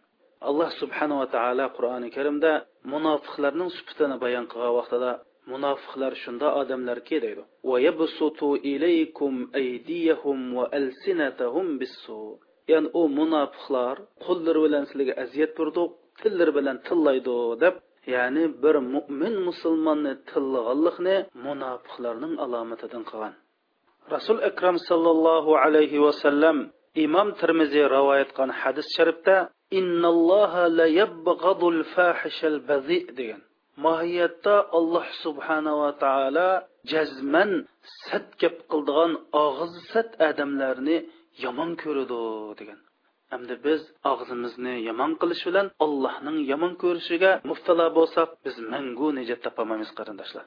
[0.48, 2.52] Alloh subhanava taolo qur'oni karimda
[2.92, 5.10] munofiqlarning sifatini bayon qilgan vaqtida
[5.52, 7.42] munofiqlar shunda odamlarki deydi
[12.72, 15.88] ya'ni u munofiqlar qo'llari bilan sizlarga aziyat burdiq
[16.20, 17.74] tillari bilan tillaydi deb
[18.14, 23.34] ya'ni bir mo'min musulmonni tillaganlikni munofiqlarning alomatidan qilgan.
[24.14, 26.56] Rasul akram sallallohu alayhi vasallam
[27.04, 29.36] imom termiziy rivoyat qilgan hadis sharifda
[29.78, 33.40] innalloha la yabghadul fahishal bazi degan
[33.86, 36.50] mohiyatda alloh subhanava taolo
[36.92, 37.50] jazman
[38.06, 39.12] sat gap qildigan
[39.44, 40.96] og'iz sat odamlarni
[41.44, 42.20] yomon ko'radi
[42.60, 42.80] degan.
[43.32, 43.80] Hamda biz
[44.12, 50.44] og'zimizni yomon qilish bilan allohning yomon ko'rishiga muftalo bo'lsak biz mangu najot topolmaymiz qarindoshlar.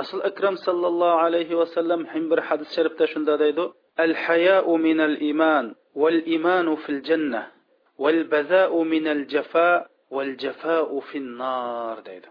[0.00, 3.64] Rasul akram sallallohu alayhi vasallam ham bir hadis sharifda shunda deydi
[4.04, 5.66] al hayau minal iman
[6.02, 7.42] val imanu fil janna
[8.02, 9.70] val bazau minal jafa
[10.14, 12.28] val jafau fin nar deydi.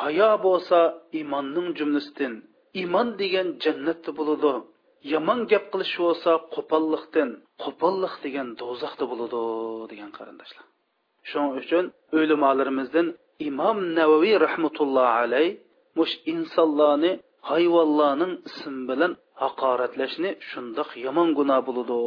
[0.00, 0.80] Hayo bo'lsa
[1.22, 2.34] imonning jumlasidan
[2.80, 4.52] iymon degan jannatda bo'ladi.
[5.10, 7.30] Yomon gap qilish bo'lsa qo'pollikdan
[7.62, 9.40] qo'pollik degan do'zaxda bo'ladi
[9.92, 10.64] degan qarindoshlar.
[11.30, 11.84] Shuning uchun
[12.18, 13.06] o'limolarimizdan
[13.48, 15.46] imom navaviy rahmatulloh alay
[15.98, 17.12] mush insonlarni
[17.50, 19.12] hayvonlarning ism bilan
[19.42, 21.98] haqoratlashni shundoq yomon gunoh bo'ladi.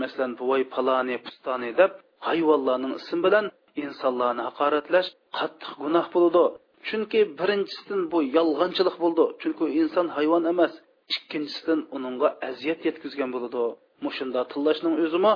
[0.00, 1.92] Masalan buvoy paloni pustoni deb
[2.28, 3.46] hayvonlarning ism bilan
[3.84, 6.44] insonlarni haqoratlash qattiq gunoh bo'ladi.
[6.88, 9.24] Chunki birinchisidan bu yolg'onchilik bo'ldi.
[9.40, 10.72] Chunki inson hayvon emas.
[11.12, 13.62] Ikkinchisidan uningga aziyat yetkazgan bo'ladi.
[14.06, 15.32] Mushunda tillashning o'zimi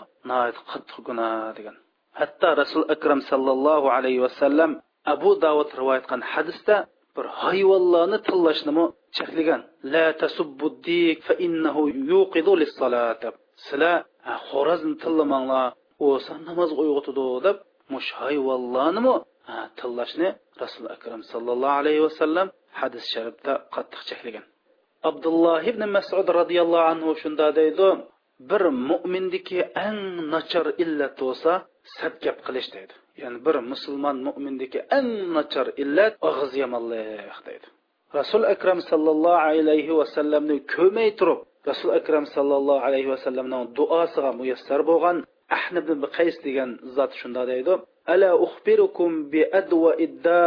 [0.71, 1.77] qattiq gunoh degan.
[2.21, 4.71] Hatto rasul akram sallallohu alayhi vasallam
[5.15, 6.77] abu davud rivoyat qilgan hadisda
[7.17, 8.85] bir hayvonlarni tillashnimi
[9.17, 9.61] cheklagan
[9.93, 11.83] la tasubbuddik fa innahu
[12.13, 13.23] yuqidu lis-salat
[13.67, 13.97] sizlar
[14.49, 15.67] xo'razni tillamanglar
[16.05, 16.07] u
[16.49, 17.57] namozga uyg'otadi deb
[17.95, 19.15] mush hayvonlarni
[19.79, 20.29] tillashni
[20.63, 22.47] rasul akram sallallohu alayhi vasallam
[22.81, 24.45] hadis sharifda qattiq cheklagan
[25.11, 27.88] abdulloh ibn masud roziyallohu anhu shunda deydi
[28.51, 30.01] bir mo'mindiki eng
[30.35, 31.53] nachar illat bo'lsa
[31.97, 37.67] sat gap qilish deydi ya'ni bir musulmon mo'mindiki eng nachar illat og'iz yomonlik deydi
[38.19, 45.17] rasul akram sallallohu alayhi vasallamni ko'may turib rasul akram sallallohu alayhi vasallamning duosiga muyassar bo'lgan
[45.57, 47.75] ahn ibn qays degan zot shunda deydi
[48.12, 50.41] ala uxbirukum bi adwa idda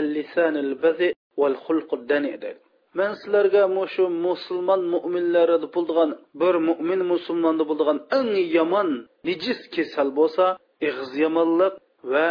[0.00, 1.08] al-lisan al-bazi
[1.40, 2.60] wal khulq ad-dani deydi
[2.99, 6.09] man sizlarga shu musulmon mo'minlarda bo'lgan
[6.41, 8.89] bir mo'min musulmonda bo'lgan eng yomon
[9.27, 10.45] nijis kasal bo'lsa
[10.87, 11.73] ig'iz yomonlik
[12.11, 12.25] va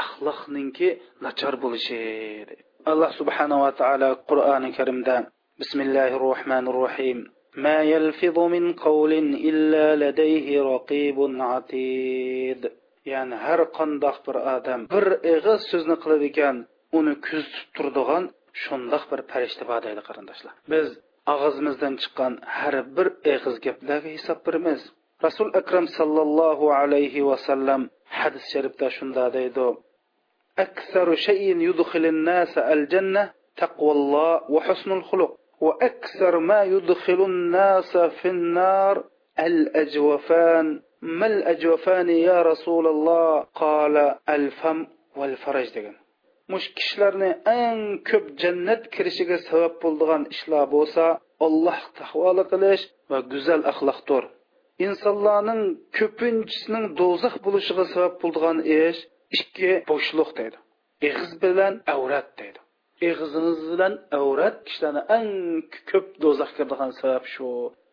[0.00, 0.88] axloqninki
[1.24, 2.00] nachar bo'lishi
[2.90, 5.16] alloh subhanava taolo qur'oni karimda
[5.60, 7.20] bismillahi rohmanir rohim
[7.64, 9.12] ما يلفظ من قول
[9.50, 11.18] إلا لديه رقيب
[11.50, 12.60] عتيد
[13.12, 16.56] ya'ni har qandoq bir odam bir ig'iz so'zni qiladi ekan
[16.98, 18.24] uni kuzatib turadigan
[18.64, 20.88] shundoq bir farishta bor deydi qarindoshlar biz
[21.34, 24.80] og'zimizdan chiqqan har bir eg'iz gaplarga hisob beramiz
[25.26, 27.82] rasul akram sallallohu alayhi vasallam
[28.18, 29.68] hadis sharifda shunda deydi
[30.58, 39.04] أكثر شيء يدخل الناس الجنة تقوى الله وحسن الخلق وأكثر ما يدخل الناس في النار
[39.38, 45.96] الأجوفان ما الأجوفان يا رسول الله قال الفم والفرج degan
[46.51, 51.03] mush kishilarni eng ko'p jannat kirishiga sabab bo'ladigan ishlar bo'lsa
[51.45, 54.23] alloh taqvoli qilish va go'zal axloqdir.
[54.85, 55.63] Insonlarning
[55.97, 58.99] ko'pinchisining do'zax bo'lishiga sabab bo'ladigan ish
[59.37, 60.57] ikki bo'shliq deydi.
[61.07, 62.59] Ig'iz bilan avrat deydi.
[63.07, 65.29] Ig'izingiz bilan avrat kishilarni eng
[65.89, 67.47] ko'p do'zaxga kiradigan sabab shu.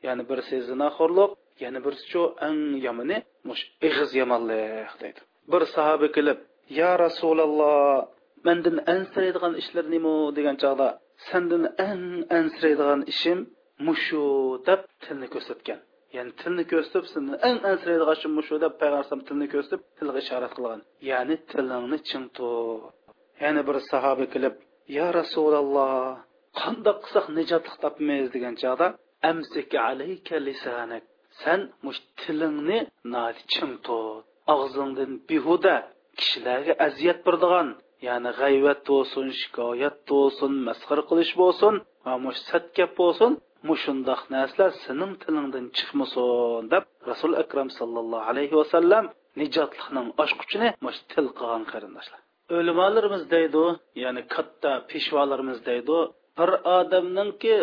[0.07, 1.31] Ya'ni birisi zinaxo'rlik
[1.65, 3.19] yana birisi shu eng yomoni
[3.49, 5.21] mush ig'iz yomonlik deydi.
[5.53, 6.39] Bir sahoba kelib
[6.81, 8.07] ya rasululloh
[8.47, 10.89] mandan ansiraydigan ishlar nima degan chog'da
[11.29, 12.01] sandan en
[12.39, 13.39] ansiraydigan ishim
[13.87, 14.23] mushu
[14.69, 15.81] deb tilni ko'rsatgan.
[16.17, 20.81] Ya'ni tilni ko'rsatib seni eng ansiraydigan ishim mushu deb payg'ambar tilni ko'rsatib tilga ishorat qilgan.
[21.11, 22.83] Ya'ni tilingni ching tut.
[23.43, 24.55] Yana bir sahoba kelib
[24.99, 25.93] ya rasululloh
[26.61, 28.87] qandoq qilsak nijotlik topmaymiz degan chog'da
[29.31, 31.05] amsik alayka lisanak
[31.41, 32.79] san mush tilingni
[33.53, 34.25] ching tut.
[34.55, 35.77] Og'zingdan behuda
[36.19, 37.69] kishilarga aziyat beradigan
[38.07, 41.75] ya'ni g'ayvat bo'lsin shikoyat bo'lsin masxar qilish bo'lsin
[42.25, 43.33] mush satgap bo'lsin
[43.69, 49.05] mushundoq narsalar sening tilingdan chiqmasin deb rasul akram sallallohu alayhi vasallam
[49.41, 52.21] nijotlikning ochquchini mush til qilgan qarindoshlar
[52.57, 53.65] o'limalarimiz deydi
[54.05, 55.99] ya'ni katta peshvolarimiz deydi
[56.39, 57.55] bir odamningki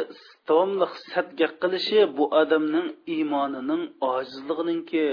[0.48, 5.06] davomli sadga qilishi bu odamning iymonining ojizligininki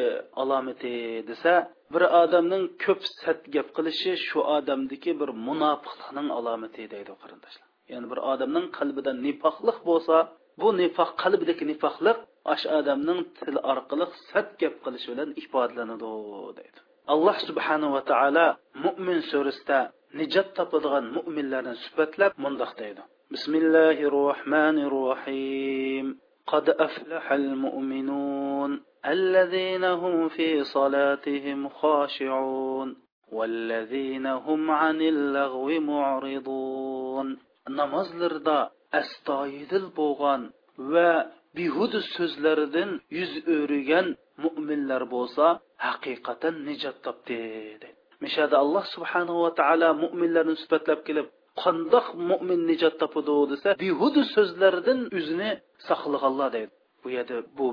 [0.42, 0.94] alomati
[1.30, 1.52] desa
[1.94, 7.66] bir odamning ko'p sad gap qilishi shu odamdagi bir munofiqlikning alomati deydi qarindoshlar.
[7.92, 10.16] Ya'ni bir odamning qalbida nifoqlik bo'lsa
[10.60, 12.18] bu nifoq qalbidagi nifoqlik
[12.54, 16.10] ash odamning til orqali sad gap qilishi bilan ifodalanadi
[16.58, 16.78] deydi.
[17.12, 18.46] Alloh subhanava taolo
[18.84, 19.78] mo'min surasida
[20.20, 23.02] nijot topadigan mo'minlarni sifatlab mundoq deydi.
[23.32, 26.18] بسم الله الرحمن الرحيم.
[26.46, 32.96] قد أفلح المؤمنون الذين هم في صلاتهم خاشعون
[33.32, 37.38] والذين هم عن اللغو معرضون.
[37.68, 41.22] نمزلر دا استايد البوغان و
[41.54, 47.84] بهد سوزلردن يز اورغان مؤمنلر بوسا حقيقة نجات تبتيد
[48.38, 51.28] هذا الله سبحانه وتعالى مؤمنلر نسبت لب
[51.62, 55.50] qandoq mo'min nijot topadi desa behuda so'zlardan o'zini
[55.88, 56.72] saqlaganlar deydi.
[57.02, 57.66] Bu yerda bu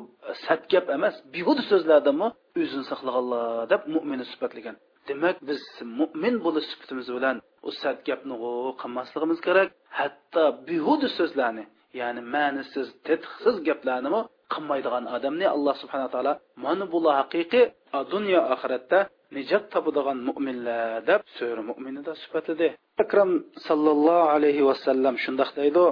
[0.45, 2.27] sat gap emas behuda so'zlardanmi
[2.61, 4.75] o'zini saqlaganlar deb mo'minni sifatlagan
[5.09, 5.61] demak biz
[5.99, 7.35] mo'min bo'lish sifatimiz bilan
[7.67, 8.35] u sat gapni
[8.81, 9.69] qilmasligimiz kerak.
[9.99, 11.63] Hatto behuda so'zlarni
[11.99, 14.19] ya'ni ma'nisiz tetiqsiz gaplarni
[14.53, 17.65] qilmaydigan odamni alloh subhanaa taolo mana bular haqiqiy
[18.13, 18.99] dunyo oxiratda
[19.36, 22.68] nijot topadigan mo'minlar deb sura mo'minida sifatladi
[23.02, 23.30] akram
[23.66, 25.86] sallallohu alayhi vasallam shundoq deydi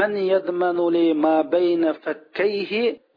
[0.00, 2.72] من يضمن لي ما بين فكيه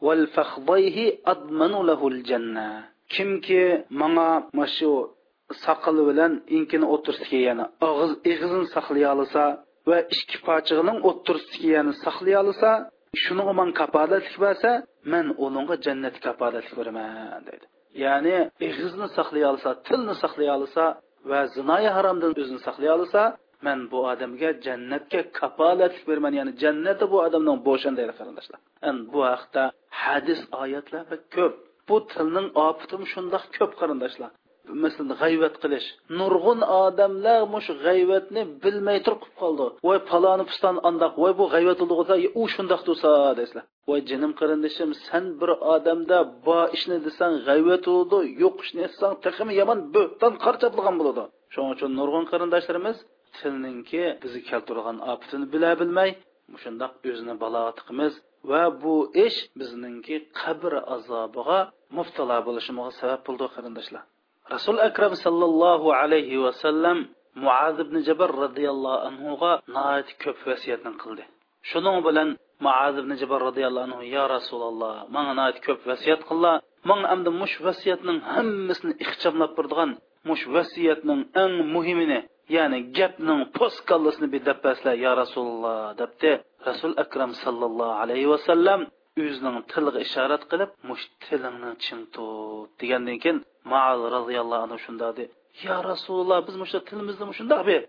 [0.05, 0.97] والفخذيه
[1.33, 2.67] أضمن له الجنة
[3.13, 4.91] kimki manga mashu
[5.65, 9.43] saqili bilan inkini o'tirsiga yana og'iz ig'izini saqlay olsa
[9.89, 12.69] va ikki pochig'ining o'tirsiga yana saqlay olsa
[13.23, 14.71] shuni man kapolatlik bersa
[15.11, 17.65] man uningga jannat kapolatlik beraman deydi
[18.04, 20.84] ya'ni ig'izni saqlay olsa tilni saqlay olsa
[21.30, 23.22] va zinoyi haromdan o'zini saqlay olsa
[23.66, 28.58] man bu odamga jannatga kapolatlik beraman ya'ni jannati bu odamning bo'shan deydi qarindoshlar
[29.12, 29.62] bu haqda
[30.04, 31.04] hadis oyatlar
[31.36, 31.54] ko'p.
[31.88, 34.30] Bu tilning opitim shundoq ko'p qarindoshlar
[34.84, 35.86] masalan g'ayvat qilish.
[36.18, 39.66] Nurg'un odamlar mush g'ayvatni bilmay turib qoldi.
[39.86, 41.78] Voy paloni piston andoq voy bu g'ayvat
[42.40, 43.64] u shundoq tursa deysizlar.
[43.88, 49.52] Voy jinim qarindishim san bir odamda bo ishni desang g'ayvat bo'ladi yo'q ishni aytsang texmi
[49.60, 51.24] yomon bo'hton qarchatilgan bo'ladi.
[51.52, 52.96] Shuning uchun nurg'un qarindoshlarimiz
[53.38, 56.10] tilninki bizni keltirgan ofatini bila bilmay
[56.62, 57.78] shundoq o'zini balovat
[58.50, 58.94] va bu
[59.26, 61.58] ish bizningki qabr azobiga
[61.96, 64.02] muftalo bo'lishimizga sabab bo'ldi qarindoshlar.
[64.54, 66.98] Rasul akram sallallohu alayhi vasallam
[67.44, 69.52] muaz ibn jabr roziyallohu anhuga
[70.22, 71.24] ko'p vasiyatni qildi.
[71.70, 72.28] Shuning bilan
[72.64, 76.56] muaz ibn jabr roziyallohu anhu ya rasululloh manga ko'p vasiyat qillar
[76.88, 79.90] manga endi mush vasiyatning hammasini ixchamlab turadigan
[80.28, 82.20] mush vasiyatning eng muhimini
[82.56, 86.32] ya'ni gapning postkallasini bir dabbaslar ya rasululloh debdi
[86.68, 88.80] rasul akram sallallohu alayhi vasallam
[89.22, 93.38] o'zining tiliga ishorat qilib mush tilingni ching tut degandan keyin
[93.72, 95.32] maal roziyallohu anhu shundoq dedi
[95.64, 97.80] ya rasululloh biz mush tilimizni shundoq bir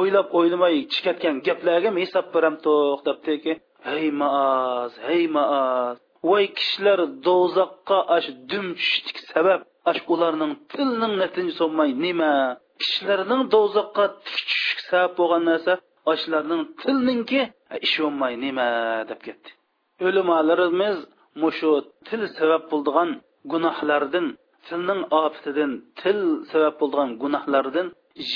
[0.00, 3.52] o'ylab o'ylamay chiqayotgan gaplarga hisob beramtoq debdiki
[3.88, 5.96] hey maaz hey maaz.
[6.28, 12.32] Voy kishilar do'zaxqa ash dum tushishlik sabab ash ularning tilining natijasi bo'lmay nima?
[12.80, 15.72] Kishilarning do'zaxqa tik tushishlik sabab bo'lgan narsa
[16.12, 17.42] ashlarning tilninki
[17.86, 18.66] ish bo'lmay nima
[19.10, 19.48] deb ketdi.
[20.06, 20.96] O'limalarimiz
[21.42, 21.72] mushu
[22.08, 23.10] til sabab bo'ldigan
[23.52, 24.26] gunohlardan
[24.66, 26.18] tilning ofatidan til
[26.50, 27.86] sabab bo'lgan gunohlardan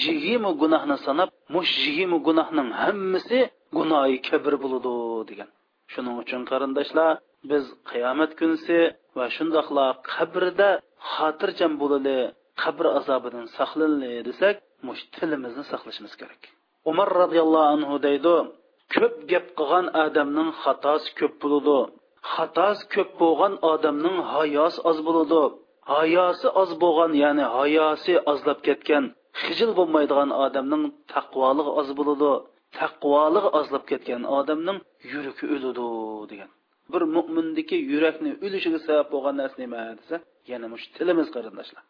[0.04, 3.38] yigirma gunohni sanab mush yigirma gunohning hammasi
[3.76, 4.94] gunoyi kabir bo'ladi
[5.30, 5.50] degan.
[5.92, 7.12] Shuning uchun qarindoshlar
[7.50, 8.78] biz qiyomat kunisi
[9.16, 10.70] va shundoqla qabrda
[11.14, 12.18] xotirjam bo'lali
[12.62, 14.54] qabr azobidan saqlanli desak
[14.86, 16.42] mush tilimizni saqlashimiz kerak.
[16.90, 18.36] Umar roziyallohu anhu deydi
[18.94, 21.78] ko'p gap qilgan odamning xatosi ko'p bo'ladi
[22.32, 25.42] xatosi ko'p bo'lgan odamning hayosi oz bo'ladi
[25.92, 29.04] hayosi oz bo'lgan ya'ni hayosi ozlab ketgan
[29.42, 30.84] hijil bo'lmaydigan odamning
[31.14, 32.32] taqvoligi oz bo'ladi
[32.79, 34.77] taqvoligi ozlab ketgan odamning
[35.11, 35.85] yuragi o'ladi
[36.31, 36.49] degan
[36.93, 40.15] bir mo'mindiki yurakni o'lishiga sabab bo'lgan narsa nima desa
[40.51, 41.83] yana mush tilimiz qarindoshlar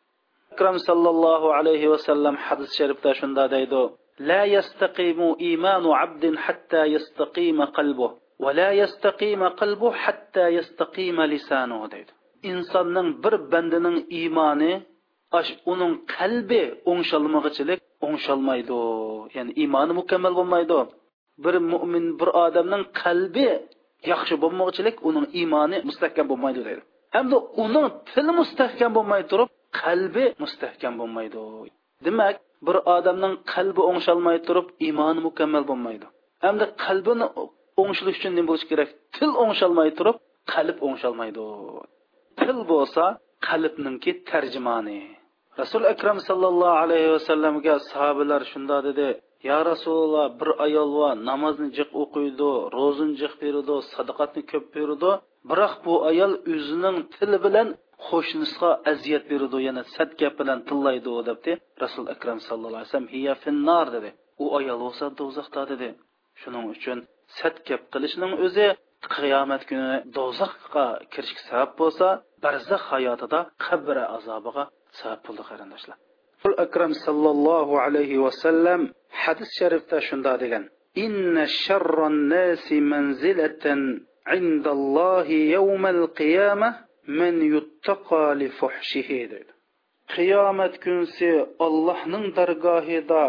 [0.53, 3.83] akram sallallohu alayhi vasallam hadis sharifda shunda deydi
[4.31, 12.11] لا يستقيم إيمان عبد حتى يستقيم قلبه ولا يستقيم قلبه حتى يستقيم لسانه deydi
[12.51, 14.85] insonning bir bandining iymoni ash
[15.72, 18.78] uning qalbi o'ngshalmag'ichilik o'ngshalmaydi.
[19.36, 20.78] Ya'ni iymoni mukammal bo'lmaydi.
[21.44, 23.48] Bir mo'min bir odamning qalbi
[24.12, 26.82] yaxshi bo'lmoqchilik uning iymoni mustahkam bo'lmaydi deydi.
[27.16, 29.48] Hamda uning tili mustahkam bo'lmay turib
[29.80, 31.40] qalbi mustahkam bo'lmaydi.
[32.06, 36.06] Demak bir odamning qalbi o'ngshalmay turib iymoni mukammal bo'lmaydi.
[36.44, 37.26] Hamda qalbini
[37.80, 38.88] o'ngshilish uchun nima bo'lishi kerak?
[39.16, 40.16] Til o'ngshalmay turib
[40.54, 41.44] qalb o'ngshalmaydi.
[42.40, 43.04] Til bo'lsa
[43.48, 45.00] qalbninki tarjimoni
[45.60, 49.08] rasul akram sallallohu alayhi vasallamga sahobalar shunda dedi
[49.50, 55.10] ya rasululloh bir ayol va namozni jiq o'qiydi ro'zini jiq beradi sadaqatni ko'p beradi
[55.50, 57.68] biroq bu ayol o'zining tili bilan
[58.08, 61.52] qo'shnisiga aziyat beradi yana sad gap bilan tillaydi debdi
[61.84, 64.10] rasul akram sallallohu alayhi vasallam hiya finnar dedi.
[64.44, 65.88] U ayol bo'lsa do'zaxda dedi.
[66.40, 66.98] Shuning uchun
[67.38, 68.66] sad gap qilishning o'zi
[69.14, 72.06] qiyomat kuni do'zaxga kirishga sabab bo'lsa
[72.44, 74.64] barzax hayotida qabr azobiga
[75.00, 75.96] sabab bo'ldi qarindoshlar
[76.38, 78.80] rasul akram sallallohu alayhi vasallam
[79.22, 80.64] hadis sharifda shunda degan
[81.04, 83.80] inna sharron nasi manzilatan
[84.38, 86.74] indallohi yawmal qiyamah
[87.20, 89.50] man yuttaqa li fuhshihi dedi
[90.14, 91.28] qiyomat kunsi
[91.66, 93.24] allohning dargohida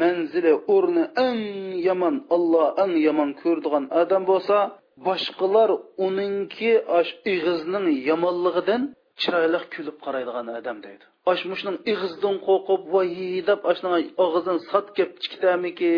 [0.00, 1.40] manzili o'rni eng
[1.88, 4.58] yomon olloh eng yomon ko'radigan odam bo'lsa
[5.06, 5.70] boshqalar
[6.06, 8.82] uningki ash ig'izning yomonligidan
[9.22, 11.04] chiroyli kulib qaraydigan odam deydi.
[11.32, 13.10] Ash mushning ig'izdan qo'rqib voy
[13.50, 15.92] deb ashning og'zidan sat kelib chikitamiki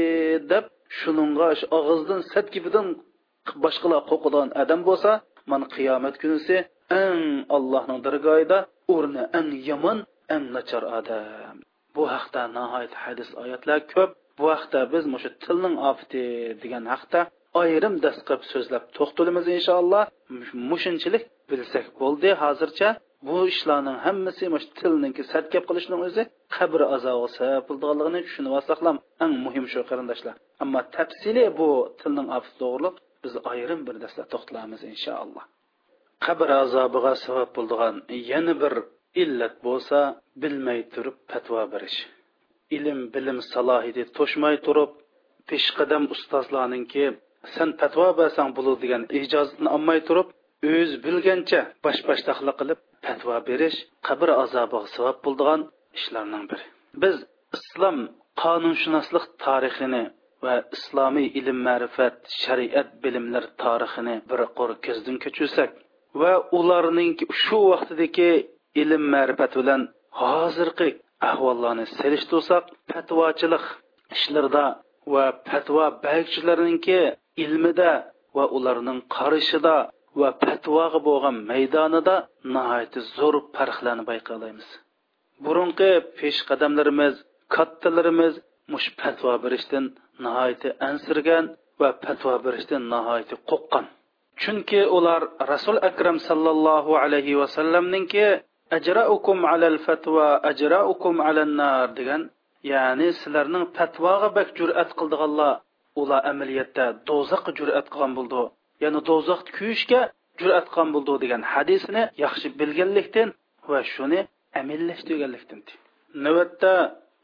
[0.52, 0.64] deb
[1.00, 2.86] shuningga og'izdan sat kibidan
[3.64, 5.10] boshqalar qo'rqadigan odam bo'lsa
[5.50, 6.56] mana qiyomat kunisi
[7.02, 7.22] eng
[7.56, 8.58] allohning dargohida
[8.94, 9.98] o'rni eng yomon
[10.34, 11.56] eng nachar odam.
[11.96, 14.10] Bu haqda nihoyat hadis oyatlar ko'p.
[14.38, 16.24] Bu haqda biz shu tilning ofati
[16.62, 17.20] degan haqda
[17.62, 20.04] ayrim dast qilib so'zlab to'xtalamiz inshaalloh.
[20.70, 22.28] Mushunchalik bilsak bo'ldi.
[22.42, 22.88] Hozircha
[23.26, 26.22] bu ishlarning hammasi mush tilninki sarkab qilishning o'zi
[26.56, 30.34] qabr azobi sabab bo'lganligini tushunib olsaqlam eng muhim shu qarindoshlar.
[30.62, 31.68] Ammo tafsili bu
[32.00, 32.28] tilning
[32.60, 35.44] to'g'riliq biz ayrim bir darsda to'xtalamiz inshaalloh.
[36.26, 37.94] Qabr azobiga sabab bo'lgan
[38.30, 38.74] yana bir
[39.22, 39.98] illat bo'lsa
[40.42, 41.98] bilmay turib fatvo berish.
[42.76, 44.90] Ilm bilim salohiyati to'shmay turib
[45.48, 47.04] peshqadam ustozlarninki
[47.54, 50.28] sen fatvo bersang bo'ladi degan ijozatni olmay turib
[50.74, 55.60] o'z bilgancha bosh bashtaqlik qilib fatvo berish qabr azobiga sabab bo'lgan
[55.98, 56.64] ishlarning biri.
[57.02, 57.16] Biz
[57.58, 57.98] islom
[58.42, 60.04] qonunshunoslik tarixini
[60.44, 65.70] va islomiy ilm ma'rifat shariat bilimlar tarixini bir qo'r ko'zdan kechirsak
[66.20, 67.12] va ularning
[67.42, 68.30] shu vaqtidagi
[68.82, 69.82] ilm ma'rifat bilan
[70.20, 70.88] hozirgi
[71.30, 73.64] ahvollarni selishtirsak fatvochilik
[74.16, 74.64] ishlarida
[75.14, 77.00] va fatvo beruvchilarninki
[77.44, 77.92] ilmida
[78.36, 79.76] va ularning qarishida
[80.20, 82.16] va fatvoga bo'lgan maydonida
[82.54, 84.68] nihoyat zo'r farqlarni bayqalaymiz
[85.44, 87.14] burungi peshqadamlarimiz
[87.54, 88.34] kattalarimiz
[88.72, 89.84] mush fatvo berishdan
[90.24, 91.44] nihoyat ansirgan
[91.80, 93.84] va fatvo berishdan nihoyat qo'rqqan.
[94.42, 98.24] Chunki ular rasul akram sallallohu alayhi vasallamninki
[98.76, 102.22] ajraukum alal fatva ajraukum alan nar degan
[102.72, 105.52] ya'ni sizlarning fatvoga bak jur'at qildiganlar
[106.00, 108.42] ular amaliyotda do'zaxga jur'at qilgan bo'ldi.
[108.82, 110.00] Ya'ni do'zaxda kuyishga
[110.40, 113.28] jur'at qilgan bo'ldi degan hadisni yaxshi bilganlikdan
[113.70, 114.20] va shuni
[114.60, 115.60] amillashtirganlikdan
[116.24, 116.74] navbatda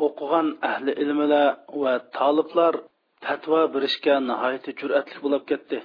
[0.07, 1.47] o'qigan ahli ilmlar
[1.83, 2.75] va toliblar
[3.25, 5.79] fatvo berishga nihoyatda jur'atli bo'lib ketdi.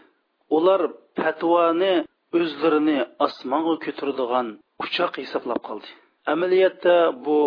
[0.57, 0.82] Ular
[1.19, 1.93] fatvoni
[2.38, 4.47] o'zlarini osmonga ko'taradigan
[4.84, 5.89] uchoq hisoblab qoldi.
[6.34, 6.95] Amaliyotda
[7.26, 7.39] bu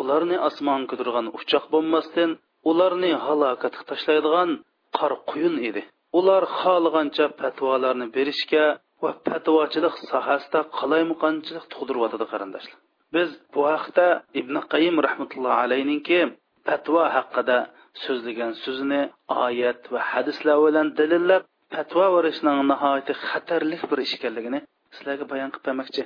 [0.00, 2.30] ularni osmonga ko'targan uchoq bo'lmasdan
[2.70, 4.50] ularni halokatga tashlaydigan
[4.98, 5.82] qor quyun edi.
[6.18, 8.64] Ular xohlagancha fatvolarni berishga
[9.02, 12.78] va fatvochilik sohasida qalaymuqanchilik tug'diryotidi qarindoshlar.
[13.14, 14.06] Biz bu haqda
[14.40, 16.20] ibn qayim rahmatullohi alayninki
[16.68, 17.58] fatvo haqida
[18.04, 19.02] so'zlagan so'zini
[19.46, 21.42] oyat va hadislar bilan dalillab
[21.74, 24.60] fatvo berishning nihoyatda xatarlik bir ish ekanligini
[24.96, 26.02] sizlarga bayon qilib bermoqchi.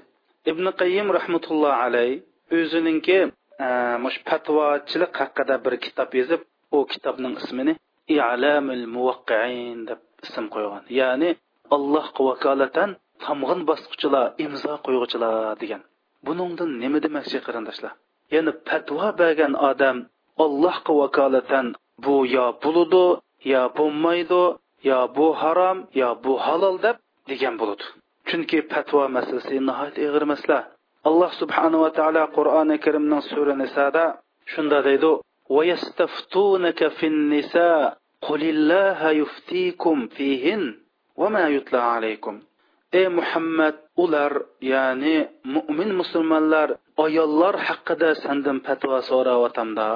[0.51, 2.13] Ibn qayim rahmatullohi alayh
[2.59, 3.19] o'zininki
[3.67, 3.69] e,
[4.05, 6.41] mush fatvochilik haqida bir kitob yozib
[6.77, 7.75] u kitobning ismini
[8.17, 10.85] i'lamil muvaqqiin deb ism qo'ygan.
[11.01, 11.31] Ya'ni
[11.77, 12.91] allohga vakolatan
[13.25, 15.83] tomg'in bosquchilar imzo qo'yg'uchilar degan.
[16.27, 17.93] Buningdan nima demoqchi qarindoshlar?
[18.35, 19.97] Ya'ni fatvo bergan odam
[20.45, 21.67] allohga vakolatan
[22.05, 23.07] bu yo bo'ludi
[23.53, 24.45] yo bo'lmaydi
[24.91, 26.97] yo bu harom yo bu halol deb
[27.31, 27.85] degan bo'ladi
[28.29, 30.61] chunki fatvo masalasi nihoyat ig'ir masala.
[31.09, 34.05] Alloh subhanava taolo qur'oni karimning sura nisoda
[34.53, 35.11] shunda deydi
[35.50, 40.64] ويستفتونك في النساء قل الله يفتيكم فيهن
[41.18, 42.36] وما يتلى عليكم
[43.00, 44.34] ey muhammad ular
[44.72, 45.18] ya'ni
[45.56, 46.70] mo'min musulmonlar
[47.06, 49.90] ayollar haqida sandan fatvo so'rayotamda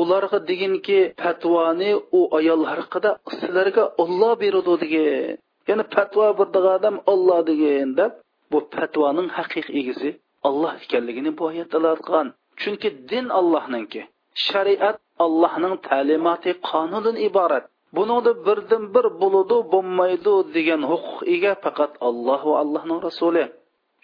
[0.00, 5.36] ularga deginki fatvoni u ayollar haqida sizlarga olloh beradi degan
[5.68, 8.12] ya'ni fatvo berdigan odam olloh degan deb
[8.50, 10.10] bu fatvoning haqiqiy egisi
[10.48, 12.26] olloh ekanligini bu oyat qilgan
[12.60, 14.02] chunki din allohninki
[14.47, 17.65] shariat allohning ta'limoti qonundan iborat.
[17.97, 23.45] Buningda birdan bir bo'ludi bo'lmaydi degan huquq ega faqat alloh va allohning rasuli.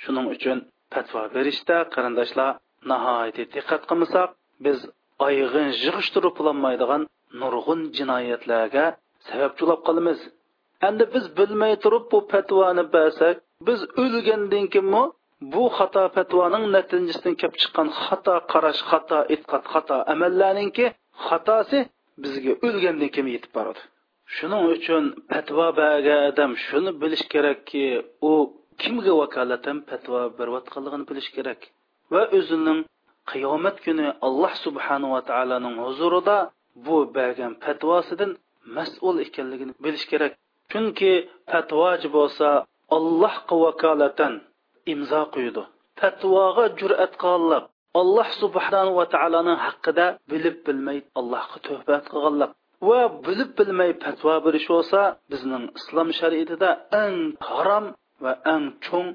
[0.03, 0.57] Shuning uchun
[0.93, 2.51] fatvo berishda qarindoshlar
[2.91, 4.29] nihoyat diqqat qilmasak
[4.65, 4.77] biz
[5.27, 7.01] oyg'in yig'ishtirib bo'lolmaydigan
[7.41, 8.85] nurg'un jinoyatlarga
[9.27, 10.19] sababchilab qolamiz.
[10.87, 13.35] Endi biz bilmay turib bu fatvoni bersak
[13.67, 15.03] biz o'lgandan keyinmi
[15.53, 20.85] bu xato fatvoning natijasidan kelib chiqqan xato qarash xato e'tiqod xato amallarninki
[21.27, 21.79] xatosi
[22.23, 23.81] bizga o'lgandan keyin yetib boradi.
[24.35, 27.83] Shuning uchun fatvo bergan odam shuni bilish kerakki
[28.31, 28.33] u
[28.81, 31.59] kimga vakolatan fatvo berayotganligini bilish kerak
[32.13, 32.79] va o'zining
[33.31, 36.37] qiyomat kuni alloh subhanava taoloning huzurida
[36.85, 38.31] bu bergan fatvosidan
[38.77, 40.33] mas'ul ekanligini bilish kerak.
[40.71, 41.13] Chunki
[41.51, 42.47] fatvochi bo'lsa
[42.97, 44.33] allohga vakolatan
[44.93, 45.63] imzo qo'ydi
[45.99, 47.63] fatvoga jur'at qilganlik
[48.01, 52.51] alloh subhanava taoloni haqida bilib bilmay allohga tuhbat qilganlik
[52.87, 54.99] va bilib bilmay fatvo berish bo'lsa
[55.31, 56.69] bizning islom shariatida
[57.03, 57.17] eng
[57.49, 57.85] harom
[58.23, 59.11] va eng cho'ng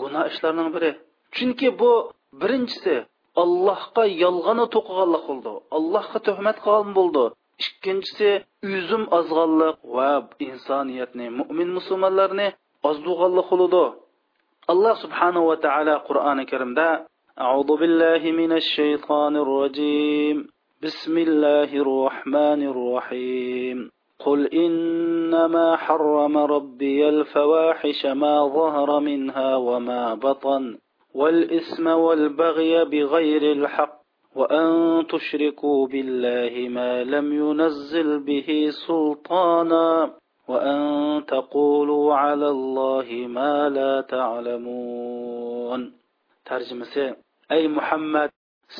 [0.00, 0.90] gunoh ishlarning biri.
[1.34, 1.92] Chunki bu
[2.40, 2.94] birinchisi
[3.42, 7.24] allohga yolg'oni to'qiganlik bo'ldi allohga tuhmat qilgan bo'ldi.
[7.64, 8.30] Ikkinchisi
[8.74, 10.10] uzum ozg'anlik va
[10.48, 12.48] insoniyatni mo'min musulmonlarni
[12.90, 13.84] ozdug'anlik bo'ladi
[14.72, 17.10] alloh subhanahu va taolo qur'oni karimda
[17.40, 20.36] أعوذ بالله من الشيطان الرجيم.
[20.82, 23.90] بسم الله الرحمن الرحيم.
[24.26, 30.76] قل إنما حرم ربي الفواحش ما ظهر منها وما بطن
[31.14, 34.00] والإثم والبغي بغير الحق
[34.36, 34.68] وأن
[35.06, 40.10] تشركوا بالله ما لم ينزل به سلطانا.
[40.49, 43.07] وأن تقولوا على الله
[43.37, 45.81] ما لا تعلمون
[46.45, 47.15] ترجمة
[47.51, 48.29] أي محمد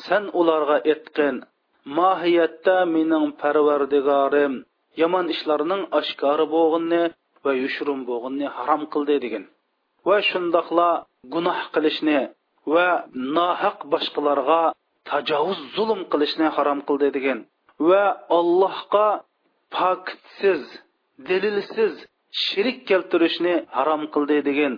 [0.06, 1.34] سن ularga etqin
[1.98, 4.52] mohiyatda mening parvardigorim
[5.02, 7.02] yomon ishlarning oshkori bo'g'inni
[7.44, 9.44] va yushrum bo'g'inni harom qildi degan
[10.08, 10.88] va shundoqla
[11.34, 12.18] gunoh qilishni
[12.74, 12.88] va
[13.36, 14.62] nohaq boshqalarga
[15.10, 17.38] tajovuz zulm qilishni harom qildi degan
[17.88, 18.04] va
[18.38, 19.08] allohga
[19.76, 20.62] pokitsiz
[21.29, 21.93] dalilsiz
[22.43, 24.73] shirik keltirishni harom qildi degan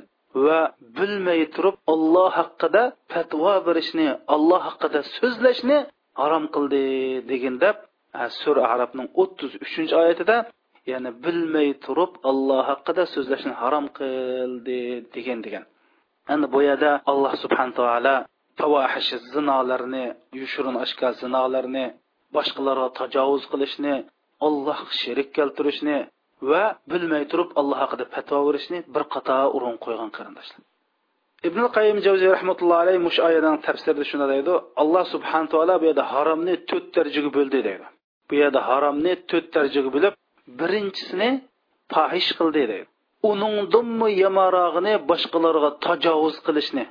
[0.45, 0.59] va
[0.97, 5.77] bilmay turib olloh haqida fatvo berishni olloh haqida so'zlashni
[6.21, 6.83] harom qildi
[7.31, 7.77] degan deb
[8.41, 10.37] sur arabning o'ttiz uchinchi oyatida
[10.91, 14.79] ya'ni bilmay turib olloh haqida so'zlashni harom qildi
[15.15, 15.63] degan degan.
[16.33, 18.15] Endi bu yerda alloh subhan taolo
[18.59, 20.05] favohish zinolarni
[20.39, 21.85] yushurun oshkor zinolarni
[22.35, 23.95] boshqalarga tajovuz qilishni
[24.47, 25.97] olloh sherik keltirishni
[26.49, 30.61] va bilmay turib alloh haqida fatvo berishni bir qator o'rin qo'ygan qarindoshlar.
[31.47, 36.03] Ibn qayim javziy rahmatullohi alayhi mush oyadan tafsirida shunday deydi alloh subhana taolo bu yerda
[36.13, 37.85] haromni to'rt darajaga bo'ldi deydi.
[38.29, 40.13] Bu yerda haromni to'rt darajaga bo'lib
[40.59, 41.29] birinchisini
[41.93, 42.79] fohish qildi deydi.
[43.31, 46.85] Uningdinmi yomonrog'ini boshqalarga tajovuz qilishni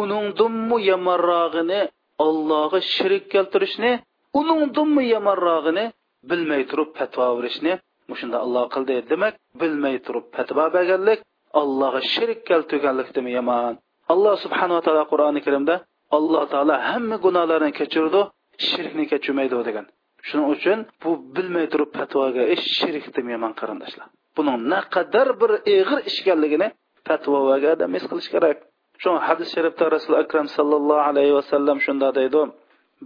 [0.00, 1.80] uningdinmi yomonrog'ini
[2.26, 3.92] allohga shirik keltirishni
[4.40, 5.84] uningdinmi yomonrog'ini
[6.30, 7.72] bilmay turib fatvo berishni
[8.20, 11.20] shunda alloh qildi demak bilmay turib fatvo berganlik
[11.60, 13.74] allohga shirik keltirganlikdimi yomon
[14.12, 15.74] alloh subhanava taolo qur'oni karimda
[16.18, 18.20] alloh taolo hamma gunohlarni kechirdi
[18.68, 19.86] shirkni kechirmaydi degan.
[20.26, 24.06] Shuning uchun bu bilmay turib fatvoga ish shirkdimi yomon qarindoshlar.
[24.36, 26.68] Buning naqadar bir ig'ir ish ekanligini
[27.08, 28.56] fatvoga odam his qilish kerak.
[29.02, 32.42] Shu hadis sharifda rasuli akram sallallohu alayhi vasallam shunda deydi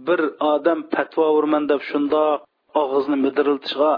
[0.07, 0.21] bir
[0.53, 2.37] odam fatvo urman deb shundoq
[2.81, 3.91] og'izni midiriltishga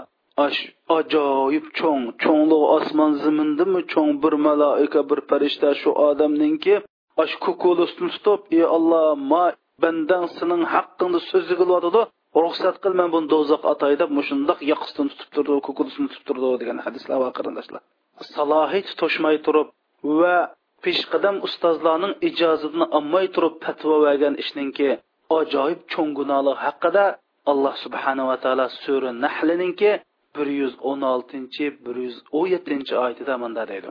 [0.98, 6.74] ajoyib cho'ng cho'nglig osmon zimindimi cho'ng bir maloika bir farishta shu odamninki
[7.22, 9.44] osh kukulusni tutib ey olloh ma
[9.82, 12.02] bandang sening haqqingda so'zi qilyotidi
[12.42, 16.78] ruxsat qil man buni do'zax atay deb mushundoq yoqasidan tutib turdi kukulusini tutib turdi degan
[16.86, 17.82] hadislar va qarindoshlar
[18.34, 19.68] salohiyat to'shmay turib
[20.20, 20.36] va
[20.84, 24.88] peshqadam ustozlarning ijozatini olmay turib fatvo bergan ishninki
[25.40, 27.04] ajoyib cho'ng gunohlar haqida
[27.52, 29.90] alloh subhanava taolo sura nahlininki
[30.36, 33.90] bir yuz o'n oltinchi bir yuz o'n yettinchi oyatida munda deydi.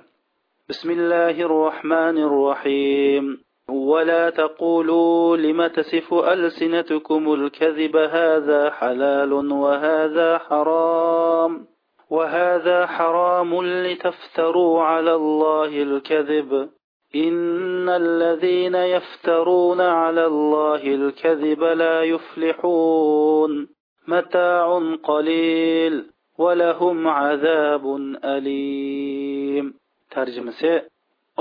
[1.56, 3.26] Rohmanir rohim
[3.72, 11.68] ولا تقولوا لم تصف ألسنتكم الكذب هذا حلال وهذا حرام
[12.10, 16.70] وهذا حرام لتفتروا على الله الكذب.
[17.16, 23.68] إن الذين يفترون على الله الكذب لا يفلحون.
[24.08, 26.06] متاع قليل.
[26.41, 27.85] ولهم عذاب
[28.25, 29.67] أليم
[30.11, 30.63] ترجمة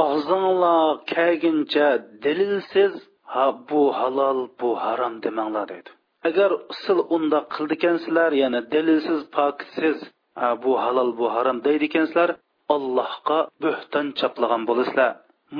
[0.03, 1.89] og'zinglar kelguncha
[2.23, 2.93] dalilsiz
[3.33, 5.89] ha bu halol bu harom demanglar deydi
[6.29, 9.97] agar sil unda qildikansizlar ya'ni dalilsiz pokitsiz
[10.39, 12.29] ha bu halol bu harom deydi ekansizlar
[12.75, 15.11] allohga bo'hton chaplagan bo'lasizlar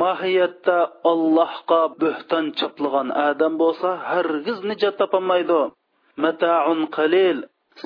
[0.01, 0.78] mohiyatda
[1.11, 5.61] allohga bo'hton chaplagan odam bo'lsa hargiz nijot topolmaydi
[6.23, 7.38] mataun qalil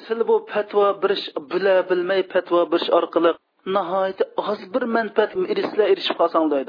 [0.04, 3.30] sil bu fatvo birish bila bilmay fatvo birish orqali
[3.76, 6.60] nihoyatda oz bir manfaat irislar erishib qolsang yo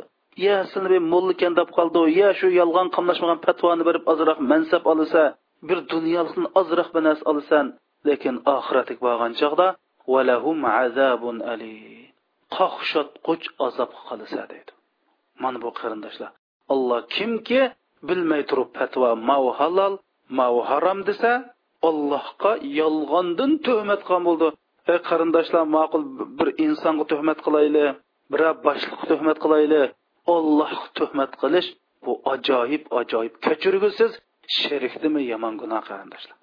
[0.45, 5.21] ya seni bir mo'llikan deb qoldi yo shu yolg'on qamlashmagan fatvoni berib ozroq mansab olsa
[5.67, 7.65] bir dunyolikni ozroq bir narsa olasan
[8.07, 9.67] lekin oxiratik borgan chog'da
[10.13, 11.75] valahum azabun ali
[12.55, 14.71] qoqshatquch azob qolsa deydi.
[15.43, 16.31] Mana bu qarindoshlar.
[16.73, 17.61] Alloh kimki
[18.07, 19.93] bilmay turib fatvo mau halol
[20.39, 21.31] mau harom desa
[21.89, 24.47] allohga yolg'ondan tuhmat qilgan bo'ldi.
[24.91, 26.03] Ey qarindoshlar ma'qul
[26.39, 27.85] bir insonga tuhmat qilayli
[28.31, 29.81] biror boshliqqa tuhmat qilayli
[30.35, 31.69] ollohga tuhmat qilish
[32.05, 34.11] bu ajoyib ajoyib kechirgusiz
[34.57, 36.37] sherikdimi yomon gunoh qarindoshlar?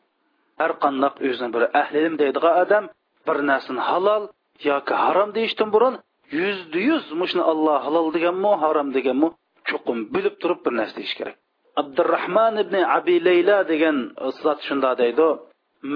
[0.61, 2.85] Har qandoq o'zini bir ahlim deydigan odam
[3.26, 4.22] bir narsani halol
[4.70, 5.95] yoki harom deyishdan burun
[6.41, 9.28] yuzda yuz mushni alloh halol deganmi harom deganmi
[9.68, 11.37] chuqum bilib turib bir narsa deyish kerak.
[11.80, 13.96] Abdurahmon ibn abi layla degan
[14.42, 15.28] zot shunda deydi.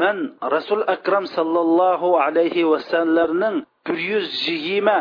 [0.01, 0.19] Man
[0.55, 3.57] rasul akram sallallohu alayhi vasallamning
[3.87, 4.99] bir yuz yigirma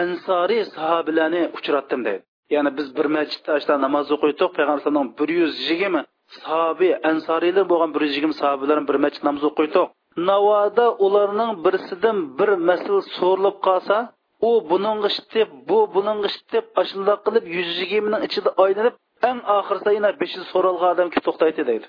[0.00, 2.22] ansoriy sahobalarni uchratdim deydi.
[2.54, 6.00] Ya'ni biz bir masjidda ashla namoz o'qiydiq payg'ambarning bir yuz yigirma
[6.38, 9.86] sahobiy ansoriylar bo'lgan bir yuz yigirma sahobalarni bir masjid namoz o'qiydiq
[10.30, 13.96] navoda ularning birsidan bir masl so'rilib qolsa
[14.48, 18.94] u buningga deb bu buningga deb ashundoq qilib yuz yigirmaning ichida aylanib
[19.28, 21.86] eng oxirida yana beshinchi so'ralgan odam kelib to'xtaydi deydi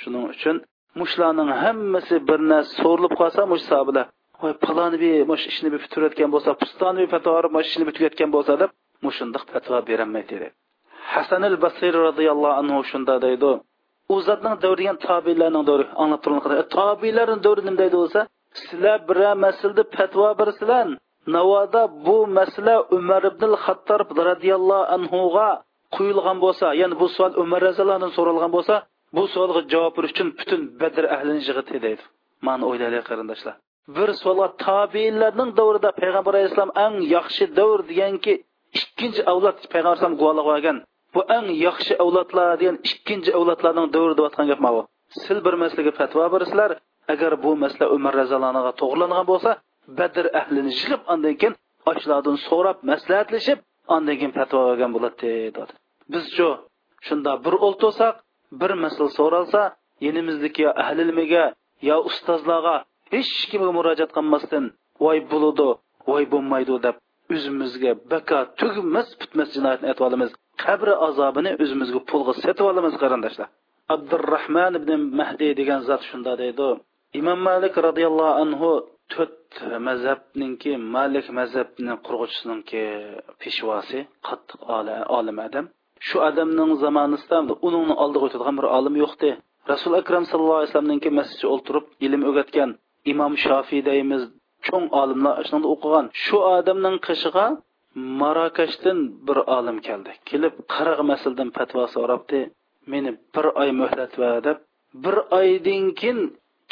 [0.00, 0.56] shuning uchun
[1.00, 4.06] mushlarning hammasi bir narsa so'rilib qolsa mush sahobalar
[4.42, 8.52] voy paloni bir mush ishni bir bitirayotgan bo'lsa pustonni bir fatvo mush ishni bitirayotgan bo'lsa
[8.62, 8.70] deb
[9.06, 10.48] mushundoq fatvo berolmaydi dedi
[11.14, 13.50] hasan al basir roziyallohu anhu shunda deydi.
[14.14, 18.20] U zotning davri degan tobilarning davri anglab turilgan tobilarning davri nima deydi bo'lsa
[18.62, 20.86] sizlar bir masalada fatvo bersizlar
[21.36, 25.50] navoda bu masala umar ibn xattob roziyallohu anhuga
[25.96, 28.74] quyilgan bo'lsa ya'ni bu savol umar roziyallohu so'ralgan bo'lsa
[29.16, 32.02] bu savolga javob berish uchun butun badr ahlini yig'iti deydi
[32.46, 33.54] mana o'ylaylik qarindoshlar.
[33.96, 38.32] Bir savolga tobeinlarning davrida payg'ambar alayhissalom eng yaxshi davr deganki
[38.78, 40.76] ikkinchi avlod payg'ambar alayhisalom guvohlik olgan.
[41.14, 44.82] Bu eng yaxshi avlodlar degan ikkinchi avlodlarning davri deyotgan gap mana
[45.22, 46.70] sil bir masalaga fatvo bersizlar
[47.12, 49.50] agar bu masala umar roziyallohuga to'g'rilangan bo'lsa
[49.98, 51.54] badr ahlini yig'ib andan keyin
[51.90, 53.58] ochlardan so'rab maslahatlashib
[53.94, 55.16] andan keyin fatvo bergan bo'ladi
[55.56, 55.62] dedi
[56.12, 56.48] biz shu
[57.06, 58.14] shunda bir o'ltirsak
[58.60, 59.60] bir masala so'ralsa
[60.06, 61.44] yenimizdagi yo ahli ilmiga
[61.88, 62.76] yo ustozlarga
[63.14, 64.64] hech kimga murojaat qilmasdan
[65.04, 65.68] voy bo'ludi
[66.10, 66.96] voy bo'lmaydi deb
[67.34, 70.30] o'zimizga baka tugmas bitmas jinoyatni aytib olamiz.
[70.64, 73.48] Qabri azobini o'zimizga pulga setib olamiz qarindoshlar.
[73.94, 76.68] Abdurahmon ibn mahdiy degan zot shunda deydi
[77.20, 78.70] imom malik roziyallohu anhu
[79.12, 79.50] to'rt
[79.88, 82.84] mazhabninki malik mazhabni qurg'uchisiniki
[83.40, 83.98] peshvosi
[84.28, 84.60] qattiq
[85.18, 85.66] olim adam.
[86.06, 89.30] Shu odamning zamonisida uningni oldiga o'tadigan bir olim yo'qdi
[89.72, 92.70] rasul akram sallallohu alayhi vasallamninki masjidga o'ltirib ilm o'rgatgan
[93.12, 94.22] imom shofiy deymiz
[94.66, 96.06] cho'ng olimlar shunda o'qigan.
[96.24, 97.46] Shu odamning qishig'a
[98.22, 100.10] marokashdan bir olim keldi.
[100.28, 102.40] Kelib qirq masaldan fatvo so'rabdi.
[102.92, 104.58] Meni bir oy muhlat va deb
[105.04, 106.20] bir oydan keyin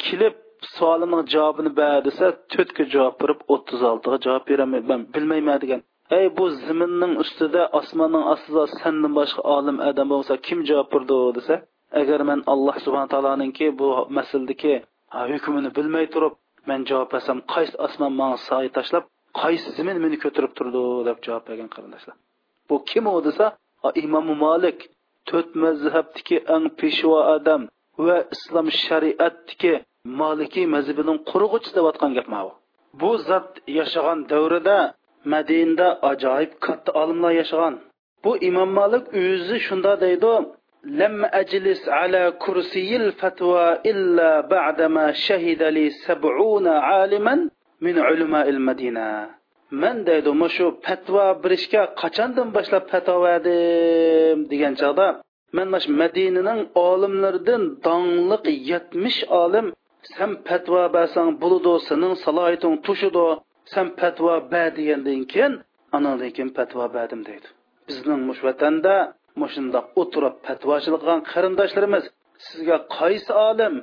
[0.05, 0.35] kelib
[0.75, 4.81] savolimning javobini ber desa to'rtga javob berib o'ttiz oltiga javob beraman.
[4.89, 5.81] Man bilmayman degan.
[6.17, 11.55] Ey bu ziminning ustida osmonning ostida sandan boshqa olim odam bo'lsa kim javob berdi desa
[12.01, 14.73] agar man alloh subhana taoloninki bu masaladagi
[15.31, 16.33] hukmini bilmay turib
[16.69, 19.03] man javob bersam qaysi osmon manga soy tashlab
[19.41, 22.15] qaysi zimin meni ko'tarib turdi deb javob bergan qarindoshlar.
[22.69, 23.45] Bu kim u desa
[24.03, 24.79] imom molik
[25.29, 27.61] to'rt mazhabdagi eng peshvo odam
[28.05, 29.73] va islom shariatdagi
[30.20, 32.50] molikiy mazhabining qurg'uchisi deyotgan gap bu
[33.00, 33.48] bu zot
[33.78, 34.78] yashagan davrida
[35.32, 37.74] madinada ajoyib katta olimlar yashagan
[38.24, 40.34] bu imom malik o'zi shunda deydi
[40.84, 47.34] لم أجلس على كرسي الفتوى إلا بعدما شهد لي سبعون عالما
[47.80, 49.28] من علماء المدينة
[49.72, 55.08] من deydi shu fatvo berishga qachondan boshlab fatvo verdim degan chog'da
[55.56, 59.66] man mana shu madinaning olimlaridan dongliq yetmish olim
[60.13, 63.27] sen fatvo bersang bo'ladi sening salohiyating tushidi
[63.73, 65.53] sen fatvo ber degandan keyin
[65.95, 67.47] anandan keyin fatvo berdim deydi.
[67.87, 68.95] Bizning mush vatanda
[69.41, 72.03] mushundoq o'tirib fatvochilik qilgan qarindoshlarimiz
[72.47, 73.73] sizga qaysi olim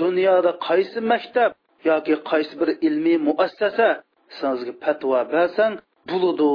[0.00, 1.50] dunyoda qaysi maktab
[1.90, 3.88] yoki qaysi bir ilmiy muassasa
[4.38, 5.74] sizga fatvo bersang
[6.10, 6.50] bo'ludi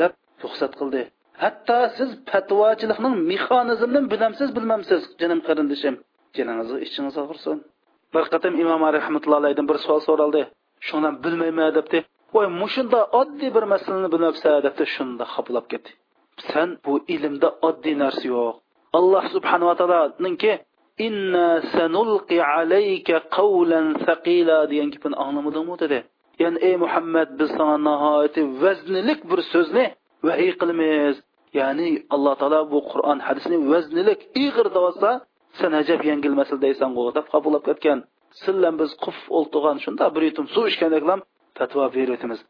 [0.00, 0.12] deb
[0.44, 1.02] ruxsat qildi.
[1.42, 5.94] Hatto siz fatvochilikning mexanizmini bilamsiz bilmamsiz jinim qarindoshim
[6.36, 7.56] jiningizni ichingiz og'irsin.
[8.14, 10.42] Bir qatim imom rahmatulloh alayhidan bir savol so'raldi.
[10.86, 11.98] Shundan bilmayman debdi.
[12.34, 14.82] Voy mushunda oddiy bir masalani bilmabsan debdi.
[14.94, 15.90] Shunda xaplab ketdi.
[16.50, 18.54] San bu ilmda oddiy narsa yo'q.
[18.98, 20.52] Alloh subhanava taoloninki
[21.06, 25.98] inna sanulqi alayka qawlan saqila degan gapini anglamadingmi dedi.
[26.42, 29.84] Ya'ni ey muhammad biz sana nihoyatda vaznilik bir so'zni
[30.26, 31.14] vahiy qilamiz.
[31.58, 35.10] Ya'ni alloh taolo bu qur'on hadisni vaznilik ig'ir deyotsa
[35.58, 37.98] sen ajab yengilmasil deysan deysan deb qabulab ketgan.
[38.42, 41.20] Sillan biz quf o'ltirgan shunda bir yutum suv ichgandeklam
[41.58, 42.40] fatvo beryapmiz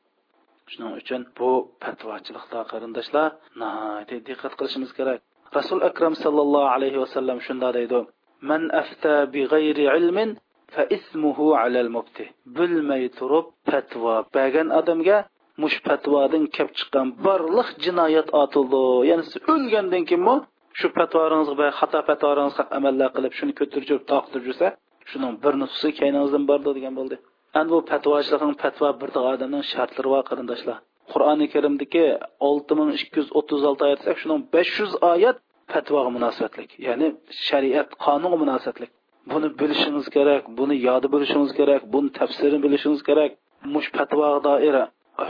[0.73, 1.51] shuning uchun bu
[1.83, 3.29] fatvochilikda qarindoshlar
[3.61, 5.19] nihoyatda diqqat qilishimiz kerak.
[5.59, 8.01] Rasul akram sallallohu alayhi vasallam shunda deydi.
[8.49, 10.31] Man afta bi g'ayri ilmin
[10.75, 12.25] fa ismuhu alal mubti.
[12.57, 15.19] Bilmay turib fatvo bergan odamga
[15.63, 18.85] mush fatvodan kelib chiqqan barliq jinoyat otildi.
[19.11, 19.25] Ya'ni
[19.55, 20.37] o'lgandan keyinmi
[20.79, 24.66] shu fatvoringizga xato fatvoringizga amallar qilib shuni ko'tarib toqtirib yursa
[25.11, 27.16] shuning bir nusxasi kayningizdan bordi degan bo'ldi.
[27.59, 30.77] Ana bu fatvochilikning fatvo bir odamning shartlari bor qarindoshlar.
[31.12, 32.05] Qur'oni karimdagi
[32.49, 35.37] olti ming ikki yuz o'ttiz olti oyat shuning besh yuz oyat
[35.73, 37.07] fatvoga munosabatlik ya'ni
[37.49, 38.91] shariat qonunga munosabatlik.
[39.33, 43.31] Buni bilishingiz kerak buni yodi bilishingiz kerak buni tafsirini bilishingiz kerak
[43.75, 44.77] mush fatvoga doir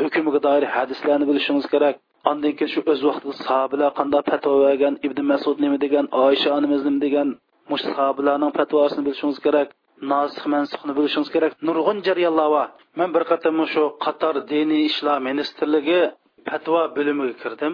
[0.00, 1.96] hukmiga doir hadislarni bilishingiz kerak.
[2.30, 6.80] Andan keyin shu o'z vaqtida sahobalar qanday fatvo bergan ibn masud nima degan oysha onamiz
[6.86, 7.28] nima degan
[7.70, 9.68] mush sahobalarning fatvosini bilishingiz kerak
[10.12, 11.52] nosih mansihni bilishingiz kerak.
[11.66, 12.68] Nurg'un jarayonlar bor
[12.98, 16.00] man bir qatam shu qator diniy ishlar ministrligi
[16.48, 17.72] fatvo bo'limiga kirdim.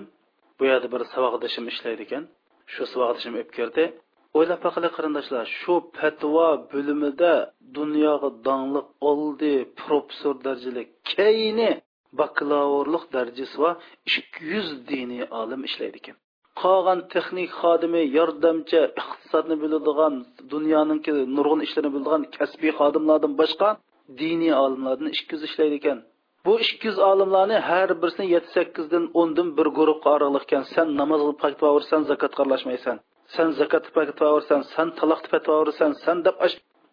[0.58, 2.22] Bu yerda bir saboqdoshim ishlaydi ekan.
[2.72, 3.84] Shu saboqdoshim olib kirdi.
[4.36, 7.32] O'ylab baqili qarindoshlar shu fatvo bo'limida
[7.78, 10.82] dunyoga donliq oldi professor darajali
[11.12, 11.70] keyni
[12.20, 13.70] bakalavrlik darajasi va
[14.18, 16.16] ikki yuz diniy olim ishlaydi ekan.
[16.62, 20.14] Qolgan texnik xodimi yordamchi iqtisodni biladigan
[20.52, 23.68] dunyoninki nurg'un ishlarini biladigan kasbiy xodimlardan boshqa
[24.20, 25.98] diniy olimlardan ikki yuz ishlaydi ekan.
[26.46, 30.62] Bu ikki yuz olimlarni har birisini yetti sakkizdan o'ndan bir guruhga oraliq ekan.
[30.74, 32.98] San namoz qilib fatvo bersan zakotga aralashmaysan
[33.34, 36.36] san zakot fatvo bersan san taloqni fatvo bersan san deb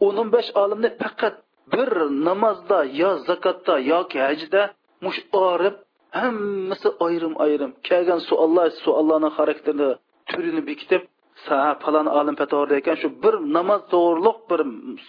[0.08, 1.36] o'n besh olimni faqat
[1.74, 1.90] bir
[2.28, 4.62] namozda yo zakotda yoki hajda
[5.04, 5.76] mush orib
[6.22, 7.72] hammasi ayrim ayrim.
[7.90, 9.90] Kelgan suollar suollarni xarakterini
[10.30, 11.02] turini bekitib
[11.46, 14.62] sa falon olim fatvo ekan shu bir namoz to'g'riliq bir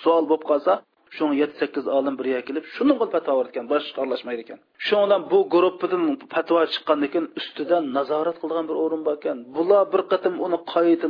[0.03, 0.73] savol bo'lib qolsa
[1.17, 4.59] shu yetti sakkiz olim birga kelib shuni qilib fatvo ekan boshqa aralashmaydi ekan.
[4.87, 6.03] Shu bilan bu guruhdan
[6.35, 9.39] fatvo chiqqandan keyin ustidan nazorat qilgan bir o'rin bor ekan.
[9.57, 11.09] Bular bir qatim uni qayta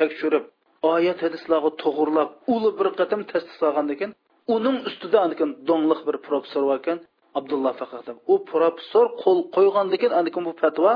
[0.00, 0.44] tekshirib
[0.94, 4.12] oyat hadislarga to'g'irlab uli bir qatim tasdiq solgandan keyin
[4.56, 5.20] uning ustida
[5.70, 6.98] donliq bir professor bor ekan.
[7.38, 10.92] Abdulloh faqatov u professor qo'l qo'ygandan keyin anikin bu fatvo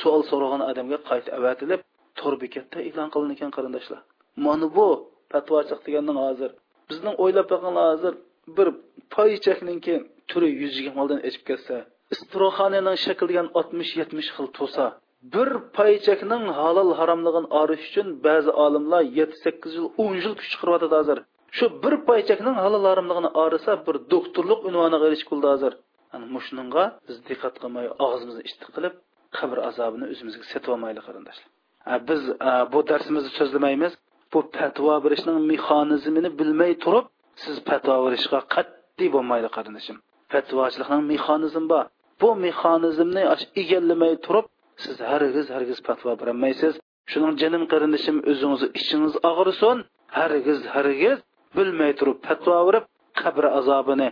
[0.00, 1.80] savol so'ragan odamga qayta avatilib
[2.18, 4.00] to'r bekatda e'lon qilingan ekan qarindoshlar.
[4.46, 4.88] Mana bu
[5.32, 6.50] fatvochilik degandan hozir
[6.90, 8.12] bizning o'ylab boqqan hozir
[8.56, 8.68] bir
[9.14, 9.94] poychakninki
[10.30, 11.76] turi yuz yigirma oldan echib ketsa
[12.14, 14.86] istroxonaning shakli degan oltmish yetmish xil to'sa
[15.34, 20.94] bir paychakning halol haromligini orish uchun ba'zi olimlar yetti sakkiz yil o'n yil kuch chiqaryotadi
[21.00, 21.18] hozir.
[21.56, 25.72] Shu bir paychakning halollarimligini orisa bir doktorlik unvoniga erishib qildi hozir.
[26.14, 28.94] Ana mushunga biz diqqat qilmay og'zimizni ishtiq qilib
[29.38, 31.48] qabr azobini o'zimizga setib olmaylik qarindoshlar
[32.08, 32.20] biz
[32.72, 33.92] bu darsimizni so'zlamaymiz.
[34.32, 37.06] Bu fatvo berishning mexanizmini bilmay turib
[37.42, 39.96] siz fatvo berishga qat'iy bo'lmaydi qarindoshim.
[40.32, 41.84] Fatvochilikning mexanizmi bor.
[42.20, 43.22] Bu mexanizmni
[43.62, 44.46] egallamay turib
[44.84, 46.74] siz hargiz hargiz fatvo berolmaysiz.
[47.10, 49.76] Shuning jinim qarindishim o'zingizni ichingiz og'risin.
[50.18, 51.18] Hargiz hargiz
[51.57, 52.85] bilmay turib fatvo berib
[53.21, 54.07] qabr azobini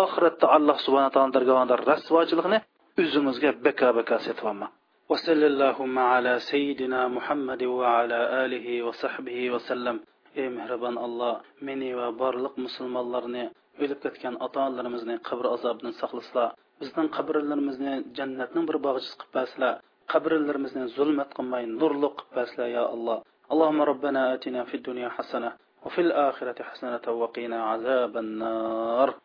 [0.00, 2.58] oxiratda alloh subhana taolo dargohida rasvochilikni
[3.00, 4.72] o'zingizga beka beka setib olmang
[5.12, 9.96] وصلى اللهم على سيدنا محمد وعلى آله وصحبه وسلم
[10.40, 11.34] ey mehribon alloh
[11.66, 13.44] meni va barliq musulmonlarni
[13.82, 16.48] o'lib ketgan ota onalarimizni qabr azobidan saqlaslar
[16.80, 19.72] bizning qabrlarimizni jannatning bir bog'chisi qilib baslar
[20.12, 23.18] qabrlarimizni zulmat qilmay nurliq qilib baslar ya alloh
[23.52, 25.50] اللهم ربنا آتنا في الدنيا حسنة
[25.85, 29.22] وفي الآخرة حسنة وقنا عذاب النار.